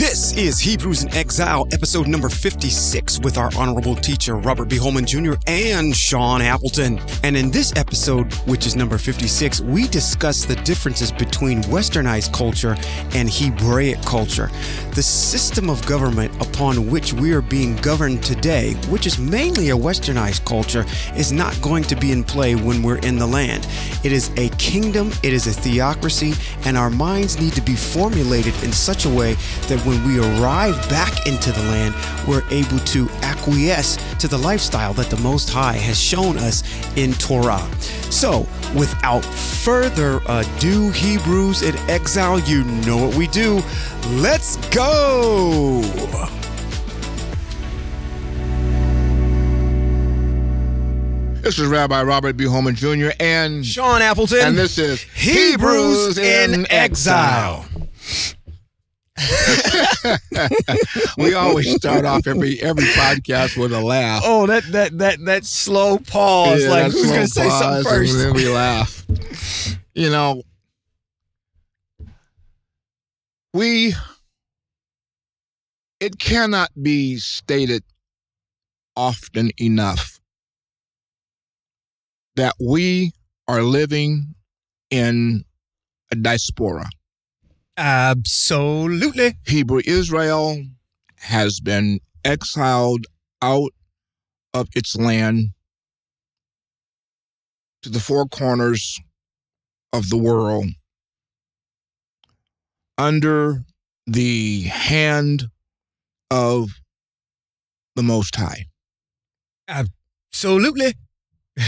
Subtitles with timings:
[0.00, 4.78] This is Hebrews in Exile, episode number 56, with our honorable teacher, Robert B.
[4.78, 5.34] Holman Jr.
[5.46, 6.98] and Sean Appleton.
[7.22, 12.76] And in this episode, which is number 56, we discuss the differences between westernized culture
[13.12, 14.50] and Hebraic culture.
[14.94, 19.76] The system of government upon which we are being governed today, which is mainly a
[19.76, 23.68] westernized culture, is not going to be in play when we're in the land.
[24.02, 26.32] It is a kingdom, it is a theocracy,
[26.64, 29.34] and our minds need to be formulated in such a way
[29.68, 31.94] that when we arrive back into the land,
[32.26, 36.62] we're able to acquiesce to the lifestyle that the Most High has shown us
[36.96, 37.66] in Torah.
[38.10, 43.62] So, without further ado, Hebrews in exile, you know what we do.
[44.10, 45.82] Let's go!
[51.42, 52.44] This is Rabbi Robert B.
[52.44, 53.08] Holman Jr.
[53.18, 54.40] and Sean Appleton.
[54.40, 57.64] and this is Hebrews in Exile.
[61.18, 64.22] we always start off every every podcast with a laugh.
[64.24, 66.62] Oh, that that that that slow pause.
[66.62, 68.14] Yeah, like who's gonna say something first?
[68.14, 69.06] And then we laugh.
[69.94, 70.42] You know,
[73.52, 73.94] we
[76.00, 77.82] it cannot be stated
[78.96, 80.20] often enough
[82.36, 83.12] that we
[83.46, 84.34] are living
[84.90, 85.44] in
[86.10, 86.88] a diaspora.
[87.80, 89.36] Absolutely.
[89.46, 90.62] Hebrew Israel
[91.20, 93.06] has been exiled
[93.40, 93.70] out
[94.52, 95.54] of its land
[97.82, 99.00] to the four corners
[99.94, 100.66] of the world
[102.98, 103.62] under
[104.06, 105.44] the hand
[106.30, 106.82] of
[107.96, 108.66] the Most High.
[109.66, 110.96] Absolutely.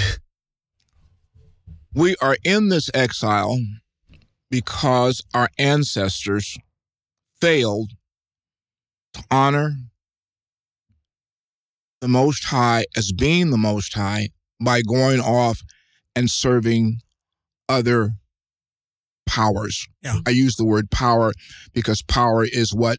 [1.94, 3.58] We are in this exile
[4.52, 6.58] because our ancestors
[7.40, 7.92] failed
[9.14, 9.76] to honor
[12.02, 14.28] the Most High as being the Most High
[14.62, 15.62] by going off
[16.14, 16.98] and serving
[17.66, 18.10] other
[19.26, 19.86] powers.
[20.02, 20.18] Yeah.
[20.26, 21.32] I use the word power
[21.72, 22.98] because power is what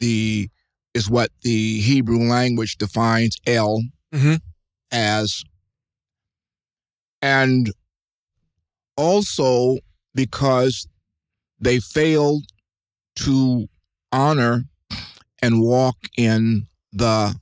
[0.00, 0.48] the
[0.94, 4.40] is what the Hebrew language defines El Mhm.
[4.90, 5.42] as
[7.20, 7.72] and
[8.96, 9.78] also
[10.14, 10.86] because
[11.64, 12.44] they failed
[13.16, 13.68] to
[14.12, 14.64] honor
[15.42, 17.34] and walk in the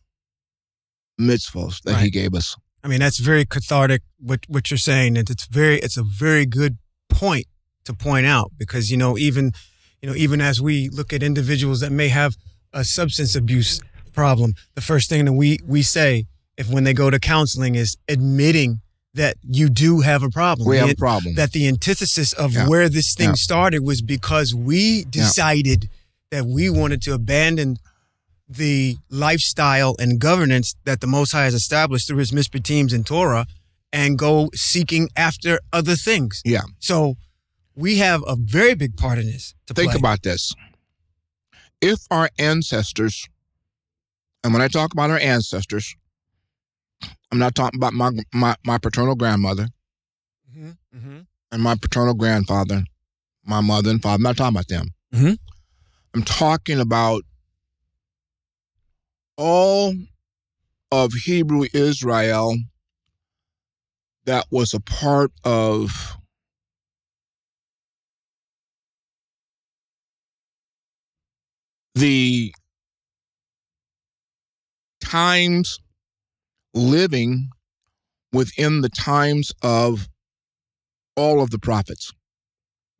[1.20, 2.56] mitzvahs that he gave us.
[2.82, 4.02] I mean, that's very cathartic.
[4.18, 6.78] What what you're saying, and it's very, it's a very good
[7.08, 7.46] point
[7.84, 9.52] to point out because you know, even
[10.00, 12.34] you know, even as we look at individuals that may have
[12.72, 13.80] a substance abuse
[14.12, 17.96] problem, the first thing that we we say if when they go to counseling is
[18.08, 18.80] admitting
[19.14, 20.66] that you do have a problem.
[20.68, 21.34] We have a problem.
[21.34, 22.66] that the antithesis of Yeah.
[22.66, 23.34] where this thing Yeah.
[23.34, 25.88] started was because we decided
[26.30, 27.76] that we wanted to abandon
[28.48, 32.30] the lifestyle and governance that the Most High has established through his
[32.64, 33.46] teams in Torah
[33.92, 36.40] and go seeking after other things.
[36.44, 36.62] Yeah.
[36.78, 37.16] So
[37.74, 39.98] we have a very big part in this to Think play.
[39.98, 40.54] about this.
[41.80, 43.28] If our ancestors,
[44.42, 45.96] and when I talk about our ancestors,
[47.32, 49.68] I'm not talking about my my, my paternal grandmother
[50.54, 51.26] Mhm, mhm.
[51.50, 52.84] and my paternal grandfather,
[53.42, 54.16] my mother and father.
[54.16, 54.88] I'm not talking about them.
[55.14, 55.38] Mhm.
[56.14, 57.22] I'm talking about
[59.38, 59.94] all
[60.90, 62.58] of Hebrew Israel
[64.26, 66.18] that was a part of
[71.94, 72.54] the
[75.00, 75.78] times
[76.74, 77.50] living
[78.32, 80.08] within the times of
[81.16, 82.12] all of the prophets.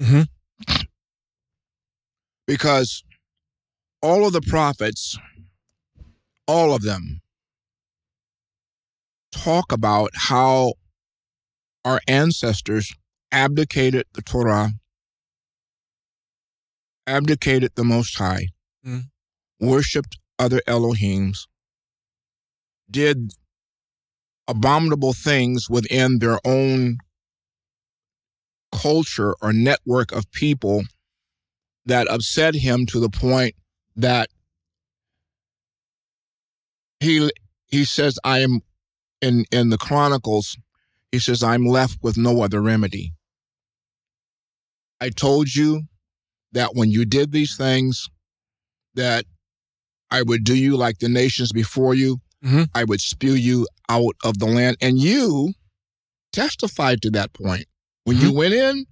[0.01, 0.29] Mhm.
[2.47, 3.03] Because
[4.03, 5.17] all of the prophets,
[6.47, 7.23] all of them,
[9.31, 10.75] talk about how
[11.85, 12.93] our ancestors
[13.31, 14.73] abdicated the Torah,
[17.07, 18.49] abdicated the Most High,
[18.85, 19.11] Mm.
[19.59, 21.47] worshipped other Elohims,
[22.91, 23.33] did
[24.49, 26.99] abominable things within their own
[28.73, 30.83] culture or network of people
[31.87, 33.55] that upset him to the point
[33.97, 34.29] that
[37.01, 37.31] he
[37.67, 38.61] he says I am
[39.21, 40.57] in in the chronicles
[41.11, 43.13] he says I'm left with no other remedy.
[45.01, 45.83] I told you
[46.53, 48.09] that when you did these things
[48.95, 49.27] that
[50.11, 52.21] I would do you like the nations before you.
[52.45, 52.69] Mhm.
[52.75, 55.53] I would spew you out of the land and you
[56.33, 57.67] testified to that point.
[58.05, 58.87] When you went in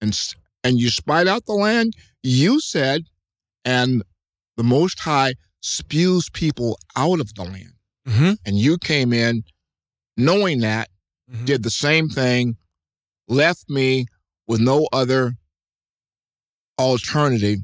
[0.00, 0.18] and
[0.64, 1.92] and you spied out the land,
[2.22, 3.02] you said,
[3.64, 4.02] and
[4.56, 7.74] the Most High spews people out of the land.
[8.08, 8.32] Mm-hmm.
[8.46, 9.44] And you came in
[10.16, 10.88] knowing that,
[11.30, 11.46] Mhm.
[11.46, 12.56] did the same thing,
[13.28, 14.06] left me
[14.46, 15.34] with no other
[16.78, 17.60] alternative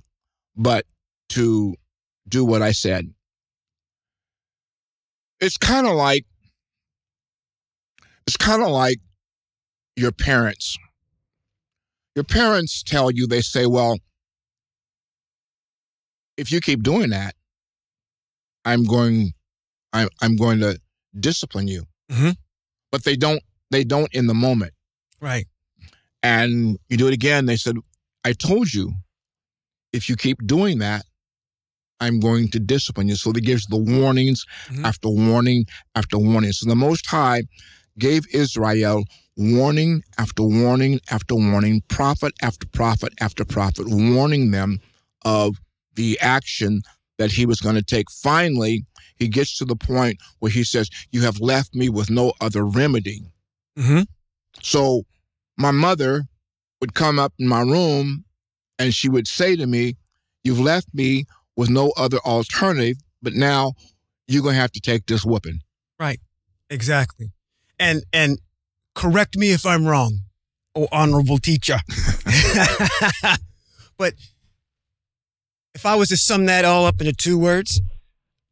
[0.57, 0.87] but
[1.31, 1.75] to
[2.29, 3.13] do what I said.
[5.41, 6.27] It's kind of like
[8.31, 8.99] it's kind of like
[9.97, 10.77] your parents.
[12.15, 13.99] Your parents tell you they say, "Well,
[16.37, 17.35] if you keep doing that,
[18.65, 19.33] I'm going
[19.93, 20.79] I'm I'm going to
[21.19, 22.37] discipline you." Mhm.
[22.93, 23.43] But they don't
[23.73, 24.75] they don't in the moment.
[25.21, 25.47] Right.
[26.23, 27.77] And you do it again, they said,
[28.25, 28.93] I told you,
[29.93, 31.05] if you keep doing that,
[31.99, 33.17] I'm going to discipline you.
[33.17, 34.85] So they gives the warnings Mhm.
[34.85, 35.65] after warning
[35.97, 36.53] after warning.
[36.53, 37.43] So the Most High
[38.01, 39.05] gave Israel
[39.37, 44.81] warning after warning after warning, prophet after prophet after prophet, warning them
[45.25, 45.57] of
[45.95, 46.83] the action
[47.19, 48.11] that he was going to take.
[48.11, 48.85] Finally,
[49.17, 52.65] he gets to the point where he says, You have left me with no other
[52.65, 53.23] remedy.
[53.79, 54.03] Mm-hmm.
[54.63, 55.03] So
[55.57, 56.25] my mother
[56.81, 58.25] would come up in my room
[58.79, 59.97] and she would say to me,
[60.43, 61.27] You've left me
[61.57, 63.75] with no other alternative, but now
[64.27, 65.61] you're going to have to take this whooping.
[65.99, 66.21] Right.
[66.71, 67.33] Exactly.
[67.81, 68.39] And and
[68.95, 70.21] correct me if I'm wrong,
[70.77, 71.79] oh honorable teacher.
[73.99, 74.15] but
[75.75, 77.81] if I was to sum that all up into two words,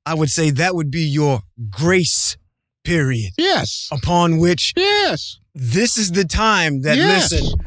[0.07, 2.37] I would say that would be your grace
[2.85, 3.89] period Yes.
[3.93, 5.39] upon which Yes.
[5.55, 7.33] this is the time that Yes.
[7.33, 7.61] listen,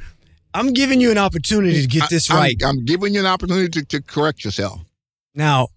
[0.54, 2.56] I'm giving you an opportunity to get this I- I'm- right.
[2.66, 4.82] I'm, giving you an opportunity to, to correct yourself.
[5.36, 5.68] Now,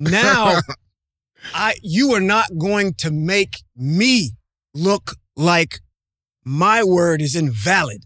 [0.00, 0.60] now
[1.54, 4.30] I you are not going to make me
[4.74, 5.80] look like
[6.44, 8.04] my word is invalid.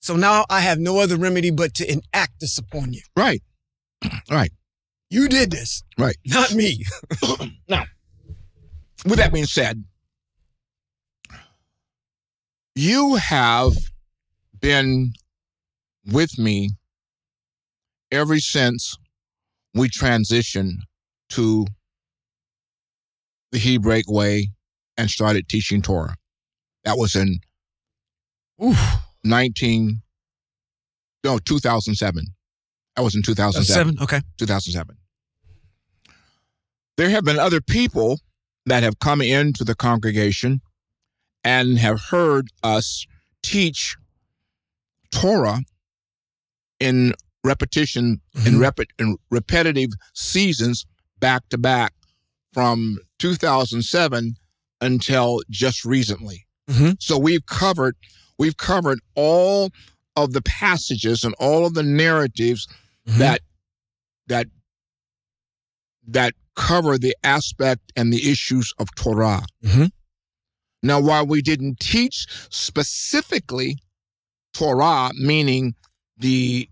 [0.00, 3.02] So now I have no other remedy but to enact this upon you.
[3.16, 3.42] Right.
[4.30, 4.50] Right.
[5.08, 5.84] You did this.
[5.96, 6.16] Right.
[6.26, 6.84] Not me.
[7.68, 7.84] Now,
[9.04, 9.84] with that being said,
[12.74, 13.74] you have
[14.60, 15.12] been
[16.04, 16.70] with me
[18.10, 18.96] ever since
[19.74, 20.78] we transitioned
[21.30, 21.66] to
[23.52, 24.50] the Hebraic way
[24.96, 26.16] and started teaching Torah.
[26.86, 27.40] That was in
[28.64, 28.78] Oof.
[29.24, 30.02] 19,
[31.24, 32.24] no, 2007.
[32.94, 33.64] That was in 2007.
[33.66, 34.02] Seven?
[34.02, 34.20] Okay.
[34.38, 34.96] 2007.
[36.96, 38.20] There have been other people
[38.64, 40.60] that have come into the congregation
[41.44, 43.04] and have heard us
[43.42, 43.96] teach
[45.10, 45.60] Torah
[46.80, 48.60] in repetition in, Mhm.
[48.60, 50.86] rep- in repetitive seasons
[51.18, 51.94] back to back
[52.52, 54.36] from 2007
[54.80, 56.45] until just recently.
[56.68, 56.96] Mhm.
[57.00, 57.96] So we've covered
[58.38, 59.70] we've covered all
[60.14, 62.66] of the passages and all of the narratives
[63.06, 63.18] Mhm.
[63.18, 63.40] that
[64.26, 64.46] that
[66.06, 69.44] that cover the aspect and the issues of Torah.
[69.62, 69.90] Mhm.
[70.82, 73.78] Now, while we didn't teach specifically
[74.54, 75.74] Torah, meaning
[76.16, 76.68] the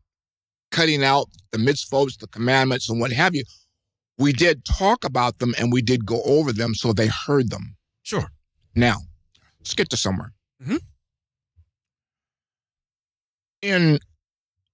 [0.71, 3.45] cutting out the mitzvot, the commandments, and what have you,
[4.19, 7.77] we did talk about them and we did go over them so they heard them.
[8.03, 8.31] Sure.
[8.75, 9.01] Now,
[9.65, 10.33] let's get to somewhere.
[10.63, 10.81] Mhm.
[13.63, 13.99] In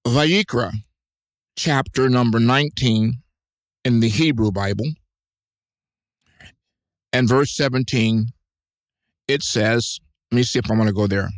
[0.05, 0.73] Vayikra,
[1.57, 3.23] chapter number 19
[3.85, 4.93] in the Hebrew Bible,
[7.13, 8.33] and verse 17,
[9.29, 10.01] it says,
[10.31, 11.31] let me see if I'm going to go there.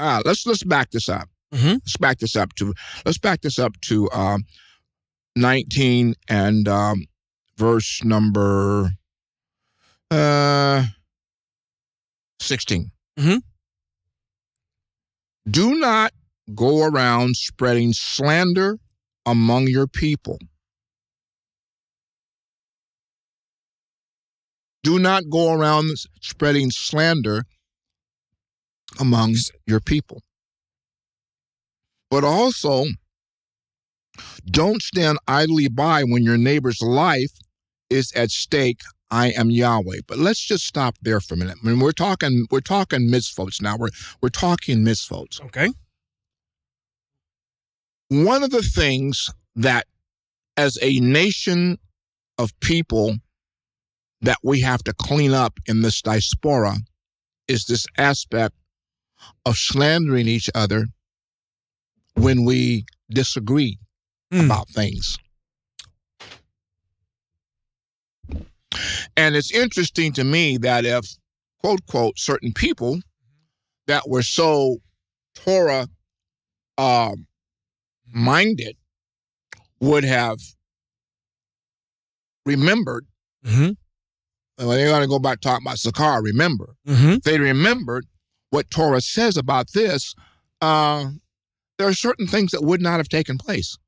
[0.00, 1.28] Ah, let's let's back this up.
[1.52, 1.74] Mhm.
[1.74, 2.74] Let's back this up to
[3.04, 4.44] let's back this up to um,
[5.36, 7.06] 19 and um,
[7.56, 8.92] verse number
[10.10, 10.84] uh
[12.40, 12.90] 16.
[13.18, 13.42] Mhm.
[15.48, 16.12] Do not
[16.54, 18.78] go around spreading slander
[19.26, 20.38] among your people.
[24.82, 25.90] Do not go around
[26.22, 27.44] spreading slander
[28.98, 29.36] among
[29.66, 30.22] your people.
[32.10, 32.86] But also,
[34.46, 37.32] don't stand idly by when your neighbor's life
[37.88, 38.80] is at stake.
[39.10, 40.00] I am Yahweh.
[40.06, 41.58] But let's just stop there for a minute.
[41.62, 43.76] I mean, we're talking we're talking mitzvot now.
[43.76, 43.88] We're
[44.22, 45.40] we're talking mitzvot.
[45.46, 45.70] Okay.
[48.08, 49.86] One of the things that,
[50.56, 51.78] as a nation
[52.38, 53.16] of people,
[54.20, 56.76] that we have to clean up in this diaspora
[57.48, 58.54] is this aspect
[59.46, 60.86] of slandering each other
[62.14, 63.78] when we disagree
[64.32, 64.44] Mm.
[64.46, 65.16] about things.
[69.16, 71.16] And it's interesting to me that if,
[71.60, 73.00] quote, quote, certain people
[73.86, 74.78] that were so
[75.34, 75.88] Torah
[76.78, 77.26] um,
[78.12, 78.76] minded
[79.80, 80.38] would have
[82.46, 83.06] remembered.
[83.44, 83.70] Mm-hmm.
[84.58, 86.22] Well, they're going to go back talking about Sakar.
[86.22, 87.10] Remember, Mm-hmm.
[87.12, 88.06] if they remembered
[88.50, 90.14] what Torah says about this.
[90.60, 91.10] Uh,
[91.78, 93.78] there are certain things that would not have taken place.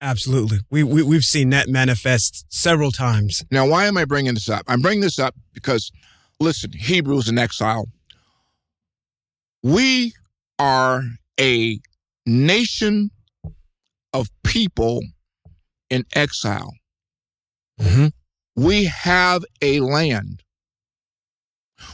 [0.00, 0.58] Absolutely.
[0.70, 3.44] We, we we've seen that manifest several times.
[3.50, 4.64] Now, why am I bringing this up?
[4.68, 5.90] I'm bringing this up because,
[6.38, 7.86] listen, Hebrews in exile.
[9.62, 10.12] We
[10.58, 11.02] are
[11.40, 11.80] a
[12.26, 13.10] nation
[14.12, 15.00] of people
[15.90, 16.74] in exile.
[17.80, 18.06] Mm-hmm.
[18.54, 20.42] We have a land.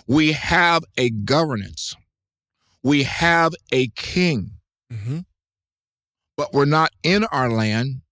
[0.06, 1.94] We have a governance.
[2.82, 4.52] We have a king,
[4.92, 5.20] Mm-hmm.
[6.36, 8.02] But we're not in our land.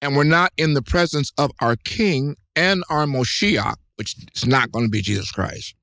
[0.00, 4.72] And we're not in the presence of our king and our Moshiach, which is not
[4.72, 5.74] going to be Jesus Christ.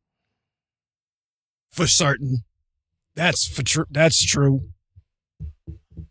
[1.71, 2.39] For certain.
[3.15, 3.85] That's for true.
[3.89, 4.69] That's true.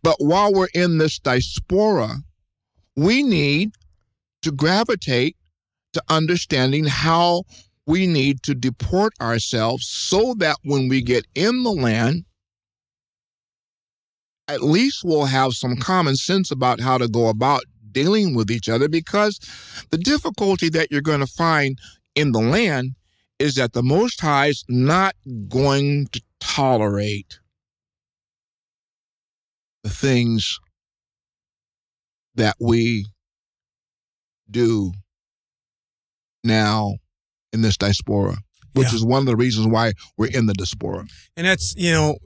[0.02, 2.18] But while we're in this diaspora,
[2.96, 3.72] we need
[4.42, 5.36] to gravitate
[5.92, 7.42] to understanding how
[7.86, 12.24] we need to deport ourselves so that when we get in the land,
[14.48, 17.62] at least we'll have some common sense about how to go about
[17.92, 19.38] dealing with each other because
[19.90, 21.78] the difficulty that you're going to find
[22.14, 22.92] in the land
[23.38, 25.14] is that the Most High is not
[25.48, 27.38] going to tolerate
[29.84, 30.58] the things
[32.34, 33.06] that we
[34.50, 34.92] do
[36.42, 36.94] now
[37.52, 38.38] in this diaspora,
[38.72, 38.94] which Yeah.
[38.96, 41.06] is one of the reasons why we're in the diaspora.
[41.36, 42.16] And that's you know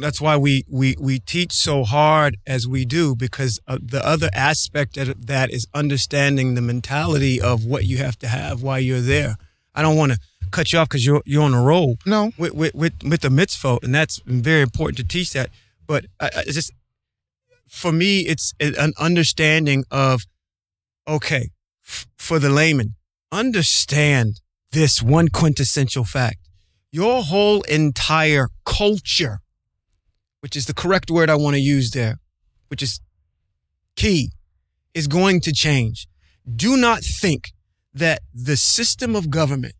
[0.00, 4.28] that's why we we we teach so hard as we do because uh, the other
[4.34, 9.00] aspect of that is understanding the mentality of what you have to have while you're
[9.00, 9.36] there.
[9.74, 10.18] I don't want to
[10.50, 13.30] cut you off because you're you're on a roll No, with with with, with the
[13.30, 15.50] mitzvah, and that's very important to teach that.
[15.86, 16.72] But I, I just
[17.68, 20.22] for me, it's an understanding of
[21.08, 21.50] okay
[21.84, 22.94] f- for the layman,
[23.32, 24.40] understand
[24.72, 26.38] this one quintessential fact:
[26.92, 29.40] your whole entire culture,
[30.40, 32.18] which is the correct word I want to use there,
[32.68, 33.00] which is
[33.96, 34.30] key,
[34.94, 36.08] is going to change.
[36.56, 37.52] Do not think
[37.94, 39.74] that the system of government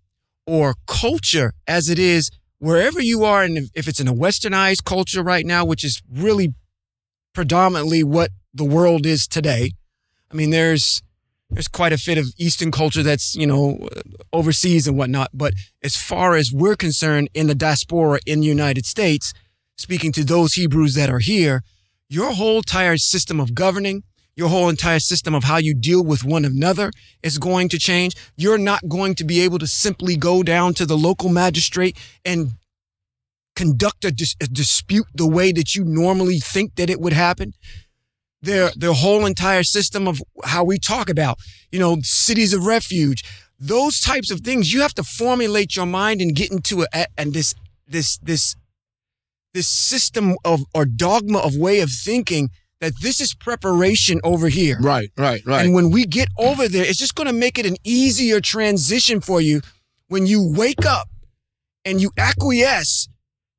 [0.46, 5.22] or culture as it is wherever you are and if it's in a westernized culture
[5.22, 6.54] right now which is really
[7.32, 9.70] predominantly what the world is today
[10.30, 11.02] i mean there's
[11.50, 13.88] there's quite a bit of eastern culture that's you know
[14.32, 18.84] overseas and whatnot but as far as we're concerned in the diaspora in the united
[18.84, 19.32] states
[19.80, 21.62] speaking to those hebrews that are here
[22.08, 24.02] your whole entire system of governing
[24.40, 26.90] your whole entire system of how you deal with one another
[27.22, 28.16] is going to change.
[28.36, 32.52] You're not going to be able to simply go down to the local magistrate and
[33.54, 37.52] conduct a, dis- a dispute the way that you normally think that it would happen.
[38.40, 41.36] Their their whole entire system of how we talk about,
[41.70, 43.22] you know, cities of refuge,
[43.58, 44.72] those types of things.
[44.72, 47.54] You have to formulate your mind and get into a and this
[47.86, 48.56] this this
[49.54, 54.78] this system of or dogma of way of thinking that this is preparation over here.
[54.80, 55.64] right, right, right.
[55.66, 59.20] And when we get over there, it's just going to make it an easier transition
[59.20, 59.60] for you
[60.08, 61.08] when you wake up
[61.84, 63.08] and you acquiesce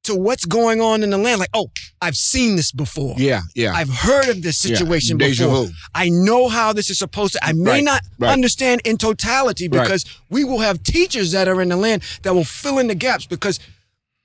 [0.06, 1.40] to what's going on in the land.
[1.40, 1.70] Like, oh,
[2.02, 3.14] I've seen this before.
[3.20, 3.74] yeah, yeah.
[3.74, 4.76] I've heard of this yeah.
[4.76, 5.66] situation Deja before.
[5.68, 5.72] vu.
[5.94, 7.46] I know how this is supposed to.
[7.46, 8.32] I may Right, not right.
[8.32, 9.84] understand in totality Right.
[9.84, 12.96] because we will have teachers that are in the land that will fill in the
[12.96, 13.60] gaps because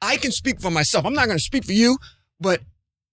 [0.03, 1.05] I can speak for myself.
[1.07, 1.99] I'm not going to speak for you,
[2.41, 2.61] but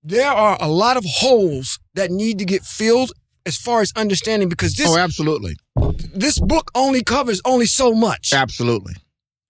[0.03, 3.11] there are a lot of holes that need to get filled
[3.45, 5.55] as far as understanding because this Oh, absolutely,
[6.13, 8.33] this book only covers only so much.
[8.33, 8.93] absolutely,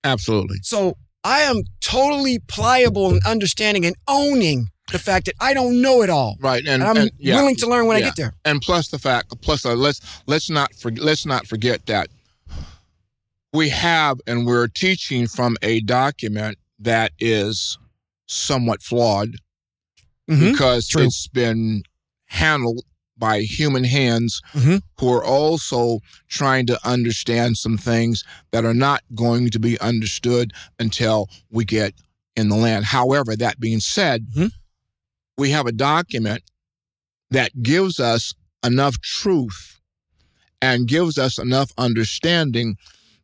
[0.03, 0.57] absolutely.
[0.61, 6.01] So I am totally pliable in understanding and owning the fact that I don't know
[6.01, 6.35] it all.
[6.41, 8.33] Right, and, And I'm and, yeah, willing to learn when I get there.
[8.45, 12.09] And plus the fact, plus uh, let's let's not for, let's not forget that
[13.53, 17.77] we have and we're teaching from a document that is
[18.27, 19.35] somewhat flawed
[20.29, 20.51] Mhm.
[20.51, 21.03] because True.
[21.03, 21.83] it's been
[22.27, 22.83] handled
[23.17, 24.81] by human hands Mhm.
[24.97, 30.51] who are also trying to understand some things that are not going to be understood
[30.79, 31.93] until we get
[32.35, 32.85] in the land.
[32.85, 34.51] However, that being said, Mhm.
[35.37, 36.43] we have a document
[37.29, 39.79] that gives us enough truth
[40.61, 42.77] and gives us enough understanding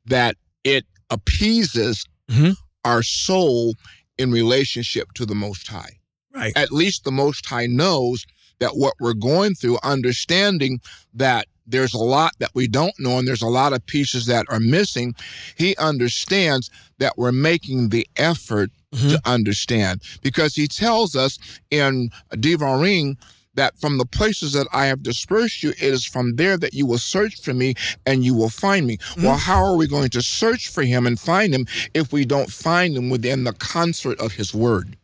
[0.06, 2.56] that it appeases Mhm.
[2.86, 3.76] Our soul
[4.18, 5.98] in relationship to the Most High
[6.34, 6.54] Right.
[6.56, 8.26] at least the Most High knows
[8.60, 10.80] that what we're going through, understanding
[11.14, 14.46] that there's a lot that we don't know and there's a lot of pieces that
[14.50, 15.14] are missing,
[15.56, 19.10] he understands that we're making the effort Mhm.
[19.12, 21.38] to understand because he tells us
[21.70, 23.18] in Devarim
[23.60, 26.86] that from the places that I have dispersed you, it is from there that you
[26.86, 27.76] will search for me
[28.06, 28.98] and you will find me.
[28.98, 29.24] Mm-hmm.
[29.26, 32.50] Well, how are we going to search for him and find him if we don't
[32.50, 34.96] find him within the concert of his word?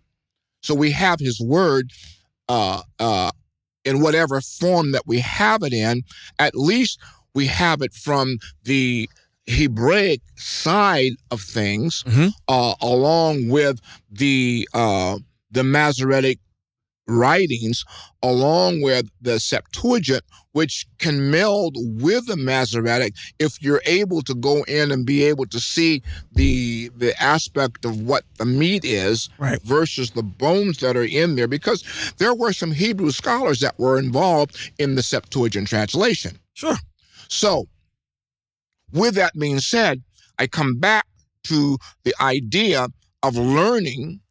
[0.61, 1.91] So we have his word
[2.47, 3.31] uh, uh,
[3.83, 6.03] in whatever form that we have it in.
[6.39, 6.97] At least
[7.33, 9.09] we have it from the
[9.47, 12.29] Hebraic side of things, mm-hmm.
[12.47, 15.19] uh, along with the uh,
[15.51, 16.39] the Masoretic
[17.07, 17.83] writings,
[18.23, 24.63] along with the Septuagint, which can meld with the Masoretic if you're able to go
[24.63, 29.61] in and be able to see the the aspect of what the meat is right.
[29.63, 31.47] versus the bones that are in there.
[31.47, 36.39] Because there were some Hebrew scholars that were involved in the Septuagint translation.
[36.53, 36.77] Sure.
[37.27, 37.67] So
[38.91, 40.03] with that being said,
[40.39, 41.05] I come back
[41.45, 42.87] to the idea
[43.23, 44.21] of learning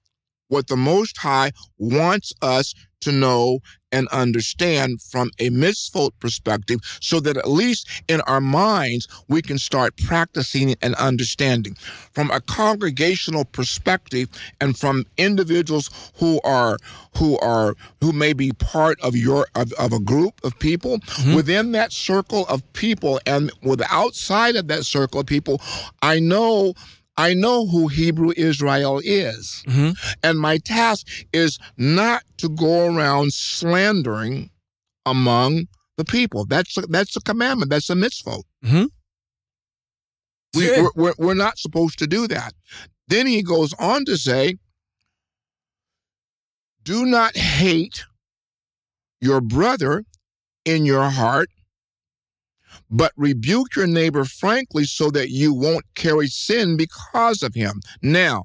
[0.55, 3.59] what the Most High wants us to know
[3.91, 9.59] and understand from a mitzvot perspective so that at least in our minds we can
[9.59, 11.75] start practicing and understanding
[12.13, 14.29] from a congregational perspective
[14.61, 16.79] and from individuals who are
[17.19, 21.35] who are who may be part of your of, of a group of people mm-hmm.
[21.35, 25.61] within that circle of people and with outside of that circle of people
[26.01, 26.73] i know
[27.17, 29.63] I know who Hebrew Israel is.
[29.67, 29.91] Mm-hmm.
[30.23, 34.51] And my task is not to go around slandering
[35.07, 35.67] among
[35.97, 36.45] the people.
[36.45, 37.71] That's a, that's a commandment.
[37.71, 38.39] That's a mitzvah.
[38.65, 38.85] Mm-hmm.
[40.57, 42.53] We, we're, we're, we're not supposed to do that.
[43.09, 44.57] Then he goes on to say,
[46.83, 48.05] do not hate
[49.21, 50.05] your brother
[50.65, 51.49] in your heart
[52.91, 57.81] but rebuke your neighbor frankly so that you won't carry sin because of him.
[58.03, 58.45] Now,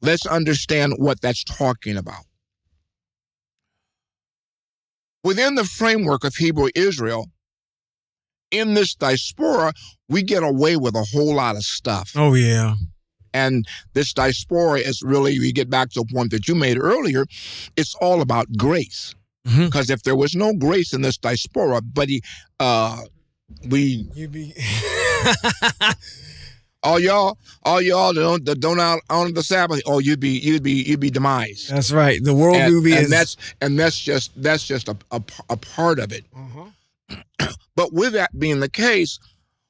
[0.00, 2.24] let's understand what that's talking about.
[5.24, 7.26] Within the framework of Hebrew Israel,
[8.50, 9.72] in this diaspora,
[10.08, 12.12] we get away with a whole lot of stuff.
[12.16, 12.74] Oh, yeah.
[13.32, 17.24] And this diaspora is really, we get back to a point that you made earlier,
[17.76, 19.14] it's all about grace.
[19.44, 19.92] Because mm-hmm.
[19.92, 22.22] if there was no grace in this diaspora, but he,
[22.60, 23.02] uh,
[23.68, 24.54] we you be
[26.82, 30.62] all y'all, all y'all that don't, that don't honor the Sabbath, oh, you'd be, you'd
[30.62, 31.68] be, you'd be demise.
[31.70, 32.22] That's right.
[32.22, 35.98] The world and, be, and that's and that's just that's just a a, a part
[35.98, 36.24] of it.
[36.34, 37.52] Uh-huh.
[37.76, 39.18] but with that being the case,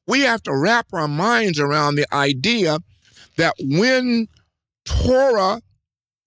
[0.07, 2.79] we have to wrap our minds around the idea
[3.37, 4.29] that when
[4.85, 5.61] Torah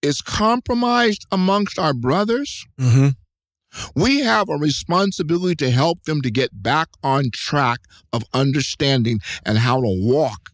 [0.02, 3.08] is compromised amongst our brothers, mm-hmm.
[3.94, 7.80] We have a responsibility to help them to get back on track
[8.12, 10.50] of understanding and how to walk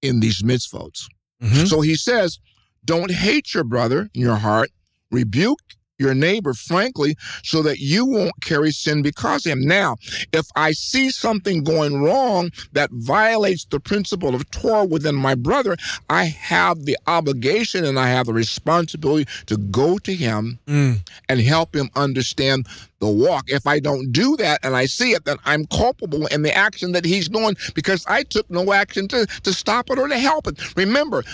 [0.00, 1.08] in these mitzvot.
[1.42, 1.64] Mm-hmm.
[1.66, 2.38] So he says,
[2.84, 4.70] don't hate your brother in your heart,
[5.10, 5.60] rebuke
[5.98, 9.66] your neighbor frankly so that you won't carry sin because of him.
[9.66, 9.96] Now,
[10.32, 15.76] if I see something going wrong that violates the principle of Torah within my brother,
[16.10, 20.98] I have the obligation and I have the responsibility to go to him mm.
[21.28, 22.66] and help him understand
[22.98, 23.44] the walk.
[23.48, 26.92] If I don't do that and I see it, then I'm culpable in the action
[26.92, 30.46] that he's doing because I took no action to, to stop it or to help
[30.46, 30.76] it.
[30.76, 31.24] Remember,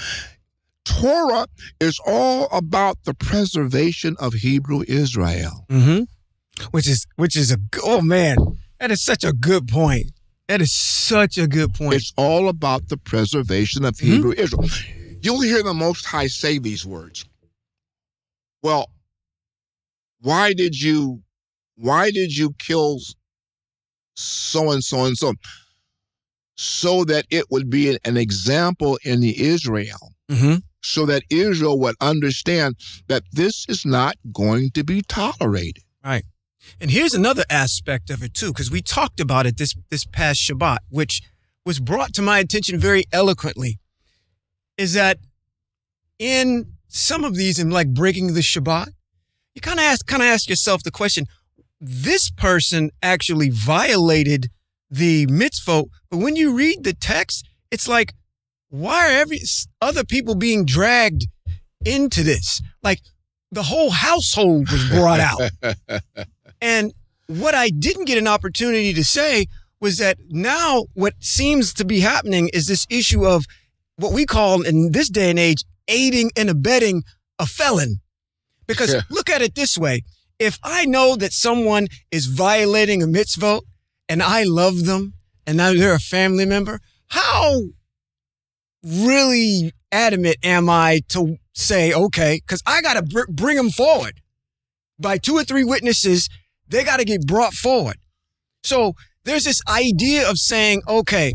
[0.89, 1.47] Torah
[1.81, 5.67] is all about the preservation of Hebrew Israel.
[5.69, 6.05] Mm-hmm.
[6.71, 8.37] Which is which is a oh man,
[8.81, 10.07] that is such a good point.
[10.49, 11.97] That is such a good point.
[11.97, 14.13] It's all about the preservation of mm-hmm.
[14.13, 14.69] Hebrew Israel.
[15.21, 17.27] You'll hear the Most High say these words.
[18.63, 18.91] Well,
[20.21, 21.23] why did you
[21.77, 22.99] why did you kill
[24.17, 25.35] so and so and so?
[26.57, 30.15] So that it would be an example in the Israel.
[30.31, 32.77] Mm-hmm so that Israel would understand
[33.09, 35.85] that this is not going to be tolerated.
[36.05, 36.25] Right.
[36.81, 40.41] And here's another aspect of it too, because we talked about it this this past
[40.41, 41.23] Shabbat, which
[41.65, 43.79] was brought to my attention very eloquently,
[44.77, 45.19] is that
[46.19, 48.89] in some of these, in like breaking the Shabbat,
[49.55, 51.27] you kind of ask kind of ask yourself the question:
[51.81, 54.51] This person actually violated
[54.91, 58.15] the mitzvot, but when you read the text, it's like
[58.71, 59.41] why are every
[59.81, 61.27] other people being dragged
[61.85, 62.61] into this?
[62.83, 63.01] Like
[63.51, 65.41] the whole household was brought out.
[66.61, 66.93] and
[67.27, 69.47] what I didn't get an opportunity to say
[69.81, 73.45] was that now what seems to be happening is this issue of
[73.97, 77.03] what we call in this day and age aiding and abetting
[77.39, 78.01] a felon.
[78.67, 79.01] Because yeah.
[79.11, 80.03] look at it this way.
[80.39, 83.61] If I know that someone is violating a mitzvah
[84.09, 85.15] and I love them
[85.47, 87.61] and now they're a family member, how
[88.89, 94.21] really adamant am I to say, okay, because I got to br- bring them forward
[94.99, 96.29] by two or three witnesses.
[96.69, 97.97] they got to get brought forward.
[98.63, 101.35] So there's this idea of saying, okay,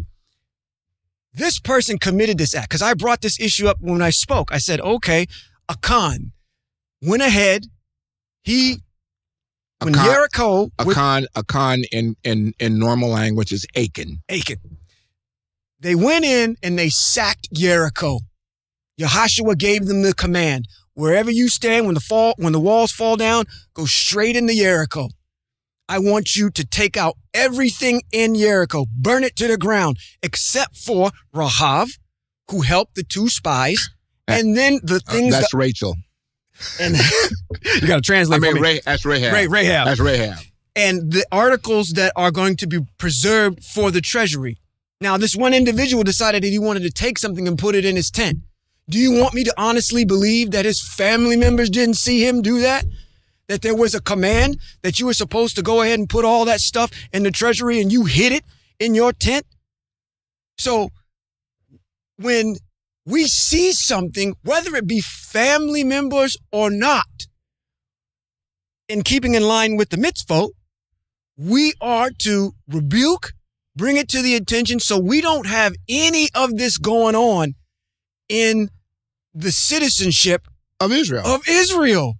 [1.34, 2.70] this person committed this act.
[2.70, 4.52] Because I brought this issue up when I spoke.
[4.52, 5.26] I said, okay,
[5.70, 6.32] Achan
[7.02, 7.66] went ahead.
[8.44, 8.78] He,
[9.80, 14.22] when Achan- Jericho, with Achan, Achan in, in, in normal language is Achan.
[14.30, 14.58] Achan,
[15.84, 18.20] they went in and they sacked Jericho.
[19.00, 23.16] Yahashua gave them the command: wherever you stand, when the fall, when the walls fall
[23.18, 25.10] down, go straight into Jericho.
[25.90, 30.78] I want you to take out everything in Jericho, burn it to the ground, except
[30.78, 31.90] for Rahav,
[32.50, 33.90] who helped the two spies,
[34.28, 35.96] and then the Uh, things that's that, Rachel.
[36.80, 36.96] and
[37.82, 38.38] you got to translate.
[38.38, 38.62] I mean, me.
[38.62, 39.34] Ray, that's Rahab.
[39.34, 39.88] Ray- Rahab.
[39.88, 40.38] That's Rahab.
[40.76, 44.58] and the articles that are going to be preserved for the treasury.
[45.04, 47.98] Now, this one individual decided that he wanted to take something and put it in
[47.98, 48.38] his tent.
[48.90, 52.62] Do you want me to honestly believe that his family members didn't see him do
[52.62, 52.86] that?
[53.50, 56.46] That there was a command that you were supposed to go ahead and put all
[56.46, 58.46] that stuff in the treasury and you hid it
[58.80, 59.46] in your tent?
[60.58, 60.92] So
[62.16, 62.56] when
[63.06, 67.28] we see something, whether it be family members or not,
[68.88, 70.52] in keeping in line with the mitzvot,
[71.36, 73.34] we are to rebuke,
[73.76, 77.56] bring it to the attention so we don't have any of this going on
[78.30, 78.70] in
[79.34, 80.48] the citizenship
[80.80, 81.26] Of Israel.
[81.26, 82.16] of Israel.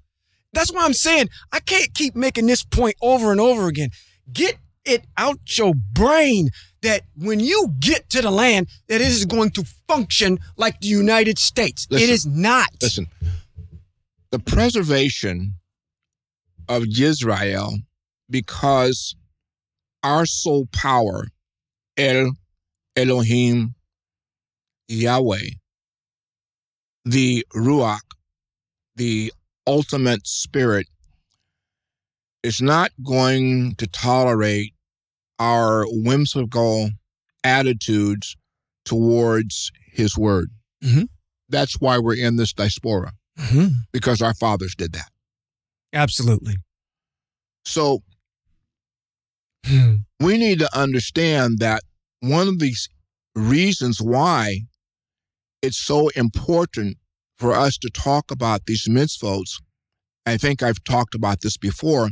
[0.54, 3.90] That's why I'm saying I can't keep making this point over and over again.
[4.32, 6.50] Get it out your brain
[6.82, 10.88] that when you get to the land, that it is going to function like the
[10.88, 11.88] United States.
[11.90, 12.68] Listen, it is not.
[12.82, 13.08] Listen,
[14.32, 15.56] the preservation
[16.68, 17.80] of Israel
[18.30, 19.16] because
[20.04, 21.28] our sole power,
[21.98, 22.32] El
[22.96, 23.76] Elohim
[24.88, 25.50] Yahweh,
[27.06, 28.02] the Ruach,
[28.96, 29.34] the
[29.68, 30.88] ultimate spirit,
[32.44, 34.74] is not going to tolerate
[35.40, 36.92] our whimsical
[37.44, 38.36] attitudes
[38.86, 40.50] towards his word.
[40.84, 41.08] Mhm.
[41.50, 43.72] That's why we're in this diaspora Mhm.
[43.92, 45.12] because our fathers did that.
[45.94, 46.56] Absolutely.
[47.66, 48.04] So
[50.20, 51.84] we need to understand that
[52.20, 52.90] one of these
[53.36, 54.62] reasons why
[55.62, 56.98] it's so important
[57.38, 59.46] for us to talk about these mitzvot,
[60.26, 62.10] I think I've talked about this before,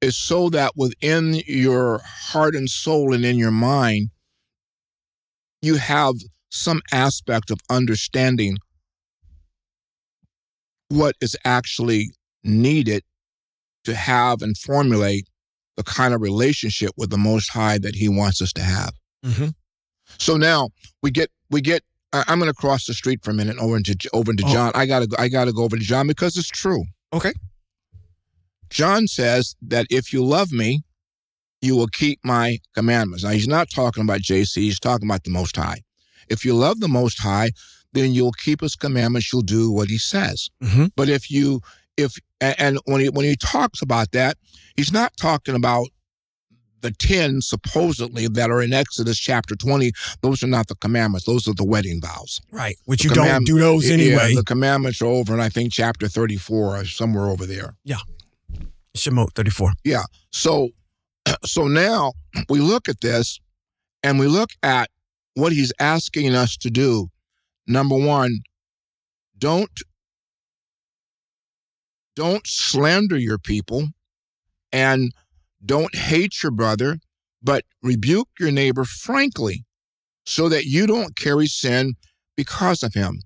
[0.00, 4.10] is so that within your heart and soul and in your mind,
[5.62, 6.14] you have
[6.50, 8.56] some aspect of understanding
[10.88, 12.10] what is actually
[12.42, 13.02] needed
[13.84, 15.28] to have and formulate
[15.84, 18.92] the kind of relationship with the Most High that He wants us to have.
[19.24, 19.54] Mhm.
[20.18, 20.68] So now
[21.02, 21.82] we get we get.
[22.12, 24.52] I- I'm going to cross the street for a minute over into over into Oh.
[24.52, 24.72] John.
[24.74, 26.84] I gotta go- I gotta go over to John because it's true.
[27.12, 27.32] Okay.
[28.68, 30.82] John says that if you love me,
[31.60, 33.24] you will keep my commandments.
[33.24, 34.62] Now he's not talking about JC.
[34.62, 35.80] He's talking about the Most High.
[36.28, 37.50] If you love the Most High,
[37.92, 39.32] then you'll keep His commandments.
[39.32, 40.48] You'll do what He says.
[40.62, 40.90] Mhm.
[40.96, 41.60] But if you
[42.02, 44.36] if and when he when he talks about that,
[44.76, 45.88] he's not talking about
[46.80, 49.92] the ten supposedly that are in Exodus chapter twenty.
[50.22, 51.26] Those are not the commandments.
[51.26, 52.40] Those are the wedding vows.
[52.50, 52.76] Right.
[52.86, 54.34] Which The you don't do those Yeah, anyway.
[54.34, 57.74] the commandments are over, and I think chapter thirty-four or somewhere over there.
[57.84, 57.98] Yeah.
[58.96, 59.72] Shemot 34.
[59.84, 60.02] Yeah.
[60.32, 60.70] So,
[61.44, 62.12] so now
[62.48, 63.38] we look at this,
[64.02, 64.88] and we look at
[65.34, 67.08] what he's asking us to do.
[67.66, 68.40] Number one,
[69.38, 69.70] don't
[72.16, 73.88] don't slander your people,
[74.72, 75.12] and
[75.64, 76.98] don't hate your brother,
[77.42, 79.64] but rebuke your neighbor frankly,
[80.24, 81.94] so that you don't carry sin
[82.36, 83.20] because of him.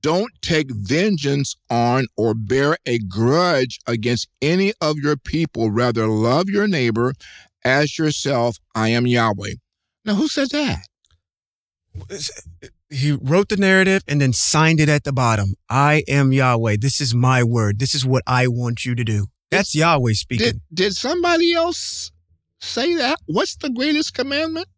[0.00, 5.70] Don't take vengeance on or bear a grudge against any of your people.
[5.70, 7.14] Rather, love your neighbor
[7.64, 8.58] as yourself.
[8.74, 9.54] I am Yahweh.
[10.04, 10.84] Now, who says that?
[12.90, 15.54] He wrote the narrative and then signed it at the bottom.
[15.68, 16.76] I am Yahweh.
[16.80, 17.78] This is my word.
[17.78, 19.26] This is what I want you to do.
[19.50, 20.46] That's Yahweh speaking.
[20.46, 22.12] Did, did somebody else
[22.60, 23.18] say that?
[23.26, 24.68] What's the greatest commandment?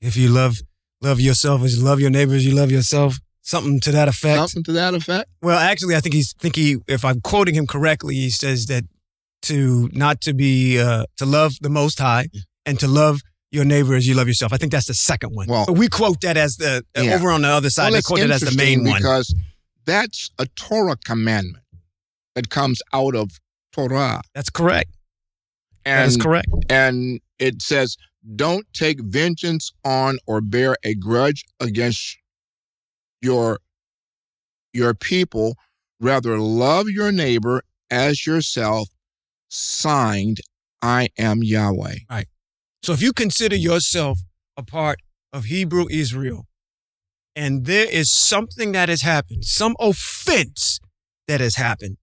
[0.00, 0.56] if you love
[1.00, 4.38] love yourself as you love your neighbors, you love yourself, something to that effect.
[4.38, 5.28] Something to that effect?
[5.42, 8.84] Well, actually, I think he's think he, if I'm quoting him correctly, he says that
[9.42, 12.28] to not to be uh, to love the Most High
[12.66, 13.20] and to love
[13.52, 14.52] your neighbor as you love yourself.
[14.52, 15.46] I think that's the second one.
[15.48, 17.14] Well- but we quote that as the Yeah.
[17.14, 17.84] over on the other side.
[17.90, 18.98] well, they quote it as the main interesting one.
[19.00, 19.34] because
[19.84, 21.64] that's a Torah commandment
[22.34, 23.40] that comes out of
[23.72, 24.22] Torah.
[24.34, 24.96] That's correct.
[25.84, 26.48] And, that is correct.
[26.68, 27.96] and it says,
[28.36, 32.18] don't take vengeance on or bear a grudge against
[33.22, 33.58] your
[34.72, 35.56] your people
[35.98, 38.90] rather love your neighbor as yourself
[39.48, 40.40] signed,
[40.80, 41.96] I am Yahweh.
[42.82, 44.20] So if you consider yourself
[44.56, 45.00] a part
[45.32, 46.46] of Hebrew Israel,
[47.36, 50.80] and there is something that has happened, some offense
[51.28, 51.96] that has happened,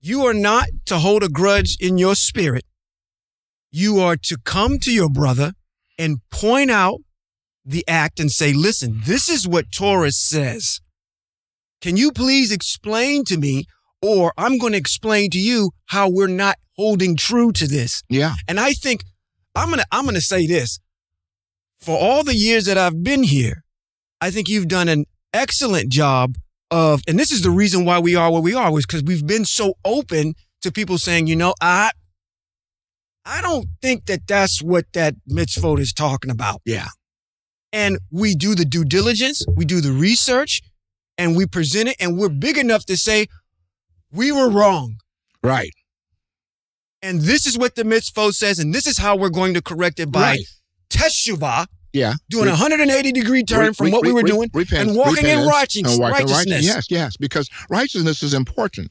[0.00, 2.64] you are not to hold a grudge in your spirit.
[3.70, 5.52] You are to come to your brother
[5.98, 7.00] and point out
[7.64, 10.80] the act and say, listen, this is what Torah says.
[11.80, 13.64] Can you please explain to me,
[14.02, 18.02] or I'm going to explain to you how we're not holding true to this?
[18.08, 18.34] Yeah.
[18.46, 19.02] And I think
[19.54, 20.78] I'm gonna I'm gonna say this.
[21.80, 23.62] For all the years that I've been here,
[24.20, 26.36] I think you've done an excellent job
[26.70, 29.26] of, and this is the reason why we are where we are, was because we've
[29.26, 31.90] been so open to people saying, you know, I
[33.26, 36.60] I don't think that that's what that mitzvot is talking about.
[36.64, 36.88] Yeah.
[37.72, 40.62] And we do the due diligence, we do the research,
[41.18, 43.26] and we present it, and we're big enough to say
[44.12, 44.96] we were wrong.
[45.42, 45.72] Right.
[47.04, 50.00] And this is what the mitzvot says, and this is how we're going to correct
[50.00, 50.46] it by Right.
[50.88, 52.14] teshuvah, Yeah.
[52.30, 54.88] doing a Re- 180 degree turn re- from re- what we were re- doing repent-
[54.88, 56.64] and walking in repentance righteous, and walking in righteousness.
[56.64, 58.90] Yes, yes, because righteousness is important.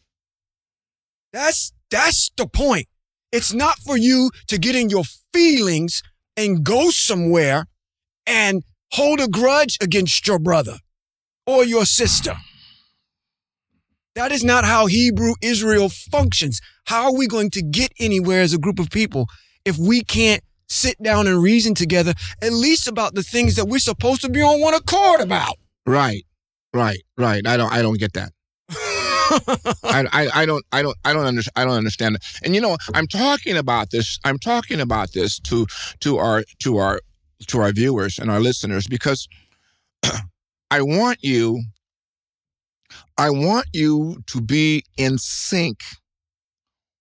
[1.32, 2.88] That's that's the point.
[3.32, 6.04] It's not for you to get in your feelings
[6.38, 7.65] and go somewhere
[8.28, 10.78] and hold a grudge against your brother
[11.47, 12.36] or your sister.
[14.15, 16.62] That is not how Hebrew Israel functions.
[16.86, 19.28] How are we going to get anywhere as a group of people
[19.65, 23.80] if we can't sit down and reason together, at least about the things that we're
[23.80, 25.56] supposed to be on one accord about?
[25.86, 26.23] Right.
[26.73, 27.02] Right.
[27.17, 27.45] Right.
[27.45, 28.32] I don't I don't get that.
[29.84, 32.23] I, I, I don't I don't I don't understand I don't understand it.
[32.43, 35.65] And you know, I'm talking about this I'm talking about this to
[36.02, 37.02] to our to our
[37.47, 39.28] to our viewers and our listeners because
[40.71, 41.63] I want you
[43.24, 45.80] I want you to be in sync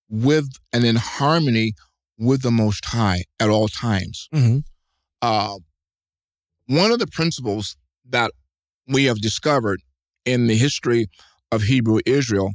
[0.08, 1.72] with and in harmony
[2.16, 4.28] with the most high at all times.
[4.32, 4.62] Mhm.
[5.20, 5.58] Uh,
[6.66, 7.76] one of the principles
[8.08, 8.30] that
[8.86, 9.82] we have discovered
[10.24, 11.08] in the history
[11.50, 12.52] of Hebrew Israel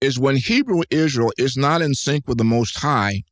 [0.00, 3.22] is when Hebrew Israel is not in sync with the Most High,